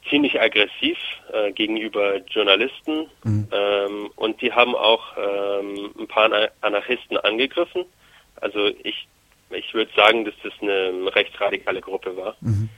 [0.10, 0.98] ziemlich aggressiv
[1.32, 3.48] äh, gegenüber Journalisten Mhm.
[3.52, 7.86] ähm, und die haben auch ähm, ein paar Ana- Anarchisten angegriffen.
[8.42, 9.08] Also ich,
[9.52, 12.36] ich würde sagen, dass das eine rechtsradikale Gruppe war.
[12.42, 12.70] Mhm.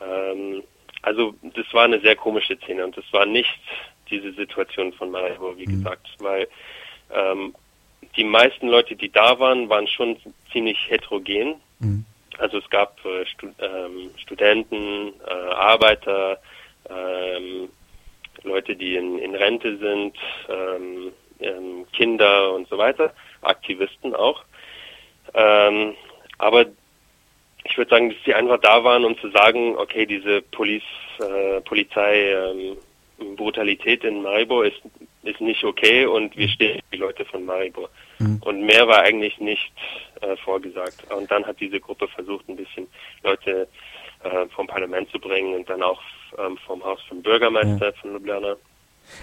[0.00, 0.62] Ähm,
[1.02, 3.60] also das war eine sehr komische Szene und das war nicht
[4.10, 6.48] diese Situation von Maribor, wie gesagt, weil
[7.12, 7.54] ähm,
[8.16, 10.16] die meisten Leute, die da waren, waren schon
[10.52, 11.56] ziemlich heterogen.
[11.80, 12.04] Mhm.
[12.38, 16.40] Also es gab äh, Stu ähm, Studenten, äh, Arbeiter,
[16.88, 17.68] ähm,
[18.42, 20.16] Leute, die in, in Rente sind,
[20.48, 23.12] ähm, ähm, Kinder und so weiter,
[23.42, 24.42] Aktivisten auch.
[25.32, 25.94] Ähm,
[26.38, 26.66] aber
[27.64, 30.82] ich würde sagen, dass die einfach da waren, um zu sagen, okay, diese Police,
[31.18, 32.76] äh, Polizei ähm,
[33.36, 34.80] Brutalität in Maribor ist,
[35.22, 37.88] ist nicht okay und wir stehen die Leute von Maribor.
[38.18, 38.40] Mhm.
[38.44, 39.72] Und mehr war eigentlich nicht
[40.20, 41.10] äh, vorgesagt.
[41.10, 42.86] Und dann hat diese Gruppe versucht, ein bisschen
[43.22, 43.68] Leute
[44.22, 46.00] äh, vom Parlament zu bringen und dann auch
[46.38, 48.56] ähm, vom Haus vom Bürgermeister von Ljubljana.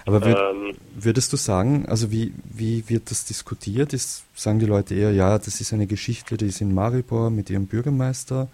[0.05, 3.93] Aber würd, Ähm, würdest du sagen, also wie, wie wird das diskutiert?
[3.93, 7.49] Ist, sagen die Leute eher, ja, das ist eine Geschichte, die ist in Maribor mit
[7.49, 8.47] ihrem Bürgermeister?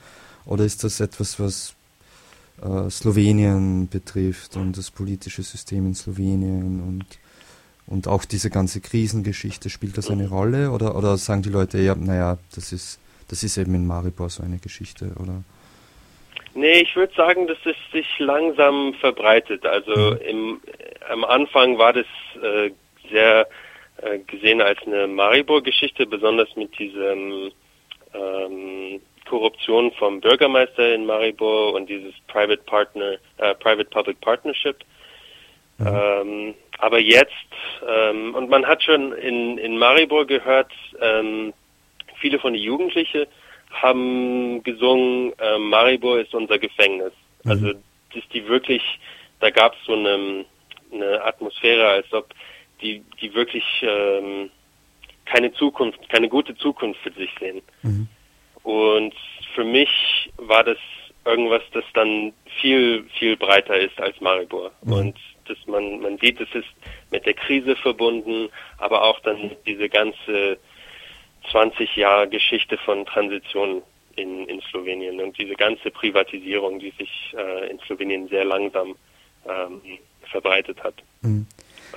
[0.46, 1.74] Oder ist das etwas, was
[2.62, 7.06] äh, Slowenien betrifft und das politische System in Slowenien und,
[7.86, 10.72] und auch diese ganze Krisengeschichte, spielt das eine Rolle?
[10.72, 14.44] Oder, oder sagen die Leute eher, naja, das ist, das ist eben in Maribor so
[14.44, 15.12] eine Geschichte?
[15.18, 15.44] Oder?
[16.58, 19.64] Nee, ich würde sagen, dass es sich langsam verbreitet.
[19.64, 20.60] Also im,
[21.08, 22.08] am Anfang war das
[22.42, 22.72] äh,
[23.12, 23.48] sehr
[23.98, 27.52] äh, gesehen als eine Maribor-Geschichte, besonders mit diesem
[28.12, 29.00] ähm,
[29.30, 34.78] Korruption vom Bürgermeister in Maribor und dieses Private Partner, äh, Private Public Partnership.
[35.80, 37.34] Ähm, aber jetzt,
[37.88, 41.54] ähm, und man hat schon in, in Maribor gehört, ähm,
[42.20, 43.28] viele von den Jugendlichen
[43.82, 47.14] haben gesungen, ähm, Maribor ist unser Gefängnis.
[47.46, 47.74] Also,
[48.14, 48.82] dass die wirklich,
[49.40, 50.46] da gab es so eine,
[50.92, 52.34] eine Atmosphäre, als ob
[52.82, 54.50] die, die wirklich ähm,
[55.26, 57.62] keine Zukunft, keine gute Zukunft für sich sehen.
[58.64, 59.14] Und
[59.56, 59.90] für mich
[60.38, 60.78] war das
[61.26, 64.72] irgendwas, das dann viel, viel breiter ist als Maribor.
[64.82, 66.68] Und dass man, man sieht, es ist
[67.12, 70.58] mit der Krise verbunden, aber auch dann diese ganze
[71.52, 73.82] 20 Jahre Geschichte von Transition
[74.16, 78.96] in, in Slowenien und diese ganze Privatisierung, die sich äh, in Slowenien sehr langsam
[79.48, 79.82] ähm,
[80.32, 80.96] verbreitet hat.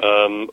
[0.03, 0.51] Ähm,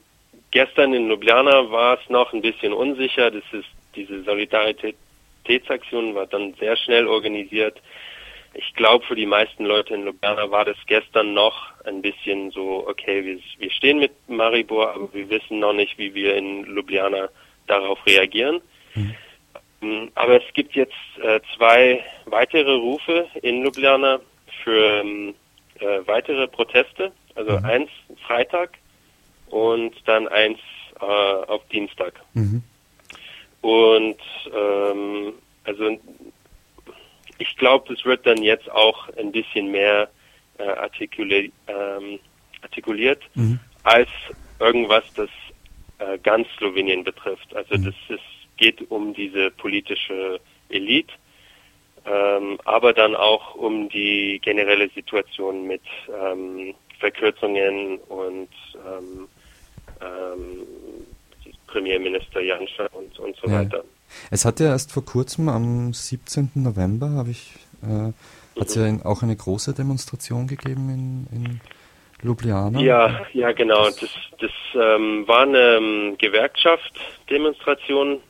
[0.52, 3.32] gestern in Ljubljana war es noch ein bisschen unsicher.
[3.32, 7.82] Das ist diese Solidaritätsaktion war dann sehr schnell organisiert.
[8.54, 12.88] Ich glaube, für die meisten Leute in Ljubljana war das gestern noch ein bisschen so,
[12.88, 17.30] okay, wir, wir stehen mit Maribor, aber wir wissen noch nicht, wie wir in Ljubljana
[17.68, 18.62] darauf reagieren.
[19.82, 24.20] Ähm, Aber es gibt jetzt äh, zwei weitere Rufe in Ljubljana
[24.64, 25.36] für ähm,
[25.80, 27.12] äh, weitere Proteste.
[27.36, 27.90] Also eins
[28.26, 28.72] Freitag
[29.50, 30.60] und dann eins
[31.00, 32.14] äh, auf Dienstag.
[33.62, 34.18] Und
[34.54, 35.34] ähm,
[35.64, 35.98] also
[37.38, 40.10] ich glaube, das wird dann jetzt auch ein bisschen mehr
[40.58, 42.20] äh, artikuli ähm,
[42.64, 43.22] artikuliert
[43.84, 44.10] als
[44.60, 45.30] irgendwas, das
[46.00, 47.56] äh, ganz Slowenien betrifft.
[47.56, 48.20] Also das ist,
[48.58, 50.40] geht um diese politische
[50.70, 51.14] Elite,
[52.06, 59.28] ähm, aber dann auch um die generelle Situation mit ähm, Verkürzungen und ähm,
[60.02, 60.68] ähm,
[61.68, 63.62] Premierminister Janša und, und so Ja.
[63.62, 63.84] weiter.
[64.32, 66.52] Es hat ja erst vor kurzem, am 17.
[66.56, 67.54] November, habe ich,
[67.84, 68.14] äh,
[68.60, 71.60] hat es ja in, auch eine große Demonstration gegeben in, in
[72.24, 72.80] Ljubljana.
[72.80, 73.90] Ja, ja, genau.
[73.90, 78.22] Das, das ähm, war eine ähm, Gewerkschaft-Demonstration.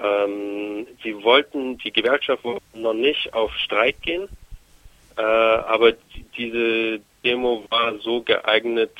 [0.00, 4.28] Ähm, sie wollten, die Gewerkschaft wollte noch nicht auf Streik gehen,
[5.16, 8.96] äh, aber die, diese Demo war so geeignet,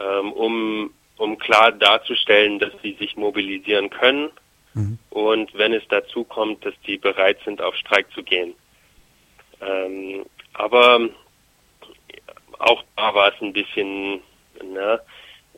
[0.00, 4.30] ähm, um, um klar darzustellen, dass sie sich mobilisieren können
[5.10, 8.54] und wenn es dazu kommt, dass die bereit sind, auf Streik zu gehen.
[9.60, 11.08] Ähm, aber
[12.58, 14.20] auch da war es ein bisschen,
[14.62, 15.00] ne,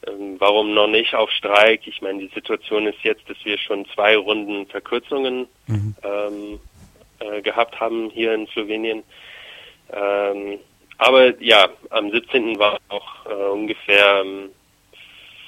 [0.06, 1.86] ähm, warum noch nicht auf Streik?
[1.86, 5.46] Ich meine, die Situation ist jetzt, dass wir schon zwei Runden Verkürzungen
[6.02, 6.60] ähm,
[7.18, 9.02] äh, gehabt haben hier in Slowenien.
[9.92, 10.58] Ähm,
[10.98, 12.58] aber ja, am 17.
[12.58, 14.50] war auch äh, ungefähr ähm,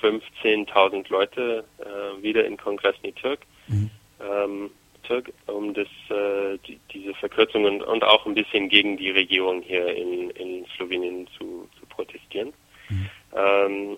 [0.02, 3.40] 15.000 Leute äh, wieder in Kongressni Türk,
[4.20, 4.70] ähm,
[5.02, 9.88] Türk um das, äh, die, diese Verkürzungen und auch ein bisschen gegen die Regierung hier
[9.88, 12.52] in, in Slowenien zu, zu protestieren.
[13.34, 13.96] Ähm,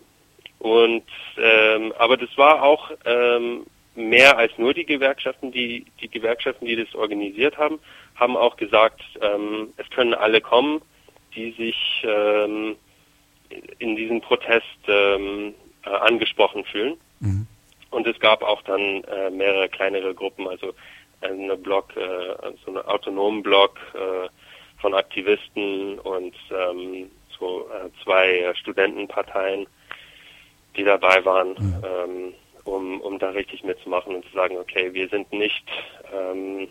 [0.61, 1.05] und
[1.39, 6.77] ähm, aber das war auch ähm, mehr als nur die Gewerkschaften, die die Gewerkschaften, die
[6.77, 7.81] das organisiert haben,
[8.15, 10.83] haben auch gesagt, ähm, es können alle kommen,
[11.35, 12.77] die sich ähm,
[13.79, 15.55] in diesem Protest ähm,
[15.85, 16.97] äh, angesprochen fühlen.
[17.21, 17.47] Mhm.
[17.91, 20.75] Und es gab auch dann äh, mehrere kleinere Gruppen, also
[21.23, 24.29] eine Block, äh, so einen autonomen Block äh,
[24.81, 29.67] von Aktivisten und ähm, so äh, zwei Studentenparteien,
[30.77, 31.75] die dabei waren, mhm.
[31.85, 35.65] ähm, um, um da richtig mitzumachen und zu sagen, okay, wir sind nicht
[36.13, 36.69] ähm,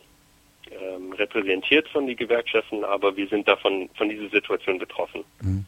[0.72, 5.24] ähm, repräsentiert von den Gewerkschaften, aber wir sind davon von dieser Situation betroffen.
[5.42, 5.66] Mhm.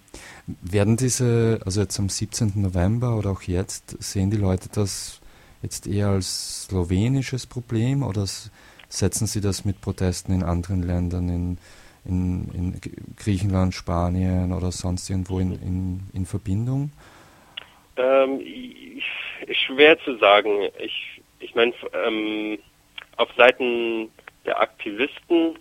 [0.62, 2.54] Werden diese, also jetzt am 17.
[2.56, 5.22] November oder auch jetzt, sehen die Leute das
[5.62, 8.26] jetzt eher als slowenisches Problem oder
[8.90, 11.58] setzen sie das mit Protesten in anderen Ländern, in,
[12.06, 12.82] in, in
[13.16, 16.92] Griechenland, Spanien oder sonst irgendwo in, in, in Verbindung?
[17.98, 18.42] Ähm,
[19.66, 20.70] schwer zu sagen.
[20.80, 22.60] Ich, ich meine, ähm,
[23.18, 24.10] auf Seiten
[24.46, 25.60] der Aktivisten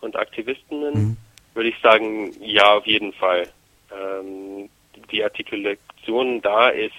[0.00, 1.16] und Aktivistinnen mhm.
[1.54, 3.48] würde ich sagen, ja, auf jeden Fall.
[3.92, 4.68] Ähm,
[5.10, 6.92] die Artikulation da ist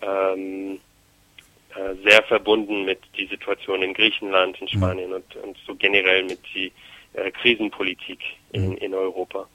[0.00, 0.80] ähm,
[1.74, 4.68] äh, sehr verbunden mit die Situation in Griechenland, in mhm.
[4.68, 5.16] Spanien mhm.
[5.16, 6.72] und, und so generell mit die
[7.14, 8.20] äh, Krisenpolitik
[8.52, 8.76] in, mhm.
[8.76, 9.46] in Europa.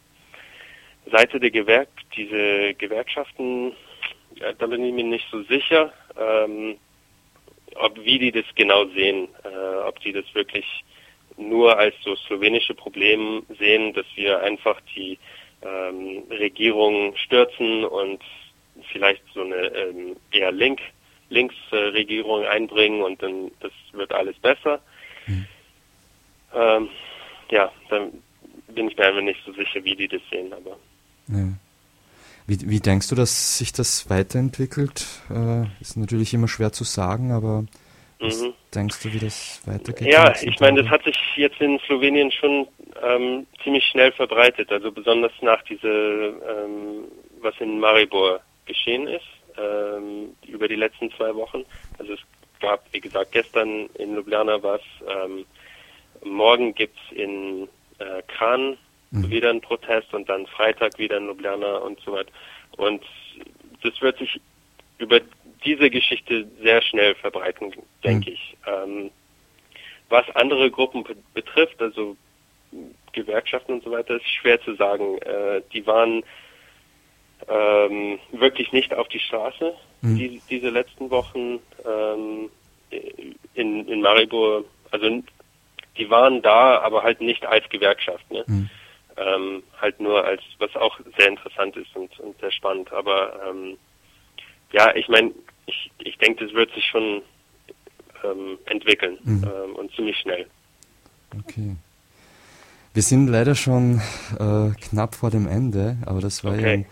[1.12, 3.74] Seite der Gewerk, diese Gewerkschaften,
[4.40, 5.94] da bin ich mir nicht so sicher.
[6.20, 6.78] Ähm,
[7.76, 10.66] ob wie die das genau sehen, äh, ob die das wirklich
[11.38, 15.20] nur als so slowenische Problem sehen, dass wir einfach die
[15.62, 18.22] ähm, Regierung stürzen und
[18.92, 20.80] vielleicht so eine ähm, eher Link
[21.30, 24.82] Linksregierung äh, einbringen und dann das wird alles besser.
[25.26, 25.46] Mhm.
[26.54, 26.90] Ähm,
[27.52, 28.24] ja, dann
[28.70, 30.78] bin ich mir einfach nicht so sicher, wie die das sehen, aber.
[31.28, 31.54] Ja.
[32.48, 35.06] Wie, wie denkst du, dass sich das weiterentwickelt?
[35.30, 37.66] Äh, ist natürlich immer schwer zu sagen, aber
[38.20, 38.54] was mhm.
[38.74, 40.08] denkst du, wie das weitergeht?
[40.08, 42.68] Ja, ich meine, das hat sich jetzt in Slowenien schon
[43.04, 47.04] ähm, ziemlich schnell verbreitet, also besonders nach diese, ähm,
[47.42, 49.28] was in Maribor geschehen ist,
[49.58, 51.66] ähm, über die letzten zwei Wochen.
[52.00, 52.20] Also es
[52.62, 55.46] gab, wie gesagt, gestern in Ljubljana was, ähm,
[56.24, 57.68] morgen gibt's in
[58.00, 58.78] äh, Kran
[59.12, 59.30] mhm.
[59.30, 62.32] wieder ein Protest und dann Freitag wieder in Ljubljana und so weiter.
[62.78, 63.04] Und
[63.84, 64.40] das wird sich
[64.98, 65.22] über
[65.66, 68.36] diese Geschichte sehr schnell verbreiten, denke mhm.
[68.36, 68.58] ich.
[68.66, 69.12] Ähm,
[70.10, 71.04] was andere Gruppen
[71.34, 72.16] betrifft, also
[73.12, 75.18] Gewerkschaften und so weiter, ist schwer zu sagen.
[75.20, 76.24] Äh, die waren
[77.48, 80.16] ähm, wirklich nicht auf die Straße mhm.
[80.18, 82.50] die, diese letzten Wochen ähm,
[83.54, 84.64] in, in Maribor.
[84.92, 85.24] Also
[85.98, 88.30] die waren da, aber halt nicht als Gewerkschaft.
[88.32, 88.44] Ne?
[88.48, 88.70] Mhm
[89.18, 92.92] ähm, halt nur als, was auch sehr interessant ist und, und sehr spannend.
[92.92, 93.78] Aber ähm,
[94.72, 95.32] ja, ich meine,
[95.66, 97.22] ich, ich denke, das wird sich schon
[98.24, 99.44] ähm, entwickeln mhm.
[99.44, 100.48] ähm, und ziemlich schnell.
[101.40, 101.76] Okay.
[102.94, 104.02] Wir sind leider schon
[104.40, 106.86] äh, knapp vor dem Ende, aber das war okay.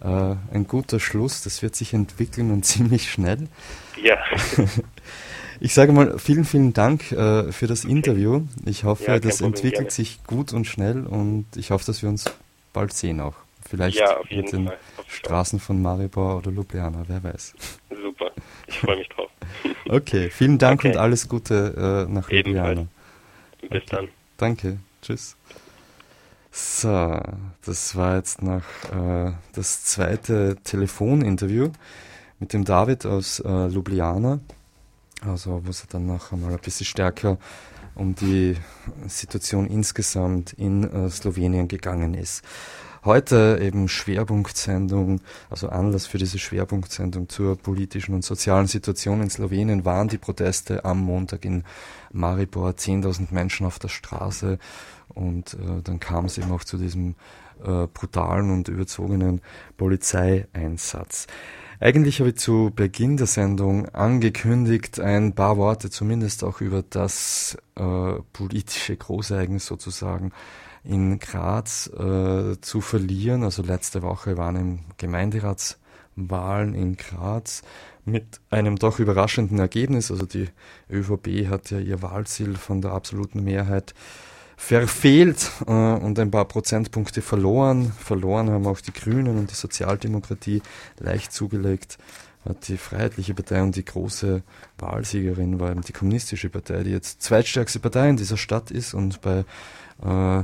[0.00, 1.42] ja ein, äh, ein guter Schluss.
[1.42, 3.48] Das wird sich entwickeln und ziemlich schnell.
[4.02, 4.18] Ja.
[5.62, 8.42] Ich sage mal vielen, vielen Dank äh, für das Interview.
[8.64, 9.90] Ich hoffe, ja, das entwickelt gerne.
[9.90, 12.24] sich gut und schnell und ich hoffe, dass wir uns
[12.72, 13.34] bald sehen auch.
[13.68, 14.78] Vielleicht ja, in den Fall.
[15.06, 17.54] Straßen von Maribor oder Ljubljana, wer weiß.
[17.90, 18.30] Super,
[18.66, 19.28] ich freue mich drauf.
[19.88, 20.92] okay, vielen Dank okay.
[20.92, 22.86] und alles Gute äh, nach Ljubljana.
[23.60, 23.82] Bis okay.
[23.90, 24.08] dann.
[24.38, 25.36] Danke, tschüss.
[26.50, 27.20] So,
[27.64, 31.70] das war jetzt noch äh, das zweite Telefoninterview
[32.38, 34.40] mit dem David aus äh, Ljubljana.
[35.26, 37.38] Also wo es dann noch einmal ein bisschen stärker
[37.94, 38.56] um die
[39.06, 42.42] Situation insgesamt in äh, Slowenien gegangen ist.
[43.04, 49.86] Heute eben Schwerpunktsendung, also Anlass für diese Schwerpunktsendung zur politischen und sozialen Situation in Slowenien
[49.86, 51.64] waren die Proteste am Montag in
[52.12, 54.58] Maribor, 10.000 Menschen auf der Straße
[55.08, 57.14] und äh, dann kam es eben auch zu diesem
[57.64, 59.40] äh, brutalen und überzogenen
[59.78, 61.26] Polizeieinsatz.
[61.82, 67.56] Eigentlich habe ich zu Beginn der Sendung angekündigt, ein paar Worte zumindest auch über das
[67.74, 70.32] äh, politische Großereignis sozusagen
[70.84, 73.44] in Graz äh, zu verlieren.
[73.44, 77.62] Also letzte Woche waren im Gemeinderatswahlen in Graz
[78.04, 80.10] mit einem doch überraschenden Ergebnis.
[80.10, 80.48] Also die
[80.90, 83.94] ÖVP hat ja ihr Wahlziel von der absoluten Mehrheit
[84.60, 87.92] verfehlt äh, und ein paar Prozentpunkte verloren.
[87.98, 90.62] Verloren haben auch die Grünen und die Sozialdemokratie
[90.98, 91.98] leicht zugelegt.
[92.44, 94.42] Hat die Freiheitliche Partei und die große
[94.78, 99.22] Wahlsiegerin war eben die Kommunistische Partei, die jetzt zweitstärkste Partei in dieser Stadt ist und
[99.22, 99.44] bei
[100.02, 100.42] äh,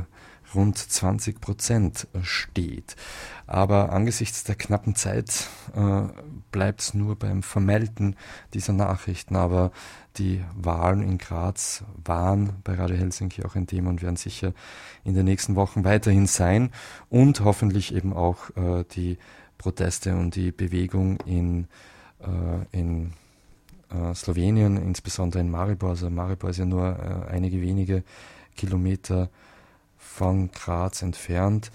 [0.55, 2.97] rund 20 Prozent steht.
[3.47, 5.47] Aber angesichts der knappen Zeit
[5.77, 6.03] äh,
[6.57, 8.17] bleibt es nur beim Vermelden
[8.55, 9.37] dieser Nachrichten.
[9.37, 9.73] Aber
[10.17, 14.55] die Wahlen in Graz waren bei Radio Helsinki auch ein Thema und werden sicher
[15.05, 16.71] in den nächsten Wochen weiterhin sein
[17.11, 19.19] und hoffentlich eben auch äh, die
[19.59, 21.69] Proteste und die Bewegung in,
[22.21, 23.13] äh, in
[23.91, 25.91] äh, Slowenien, insbesondere in Maribor.
[25.91, 28.03] Also Maribor ist ja nur äh, einige wenige
[28.57, 29.29] Kilometer
[29.99, 31.71] von Graz entfernt.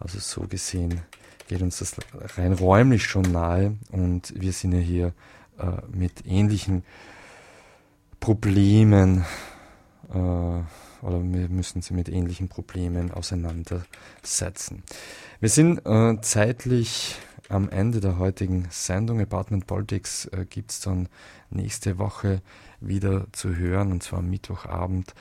[0.00, 1.02] Also so gesehen
[1.48, 1.96] geht uns das
[2.36, 5.12] rein räumlich schon nahe und wir sind ja hier
[5.58, 6.84] äh, mit ähnlichen
[8.20, 9.24] Problemen
[10.08, 14.82] äh, oder wir müssen sie mit ähnlichen Problemen auseinandersetzen.
[15.40, 17.16] Wir sind äh, zeitlich
[17.50, 19.20] am Ende der heutigen Sendung.
[19.20, 21.08] Apartment Politics äh, gibt es dann
[21.50, 22.40] nächste Woche
[22.80, 25.14] wieder zu hören und zwar am Mittwochabend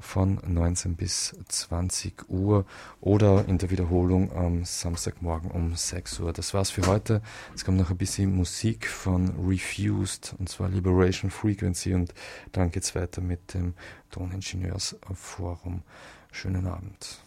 [0.00, 2.64] von 19 bis 20 Uhr
[3.00, 6.32] oder in der Wiederholung am Samstagmorgen um 6 Uhr.
[6.32, 7.22] Das war's für heute.
[7.54, 12.14] Es kommt noch ein bisschen Musik von Refused und zwar Liberation Frequency und
[12.52, 13.74] dann geht's weiter mit dem
[14.10, 15.82] Toningenieursforum.
[16.32, 17.22] Schönen Abend.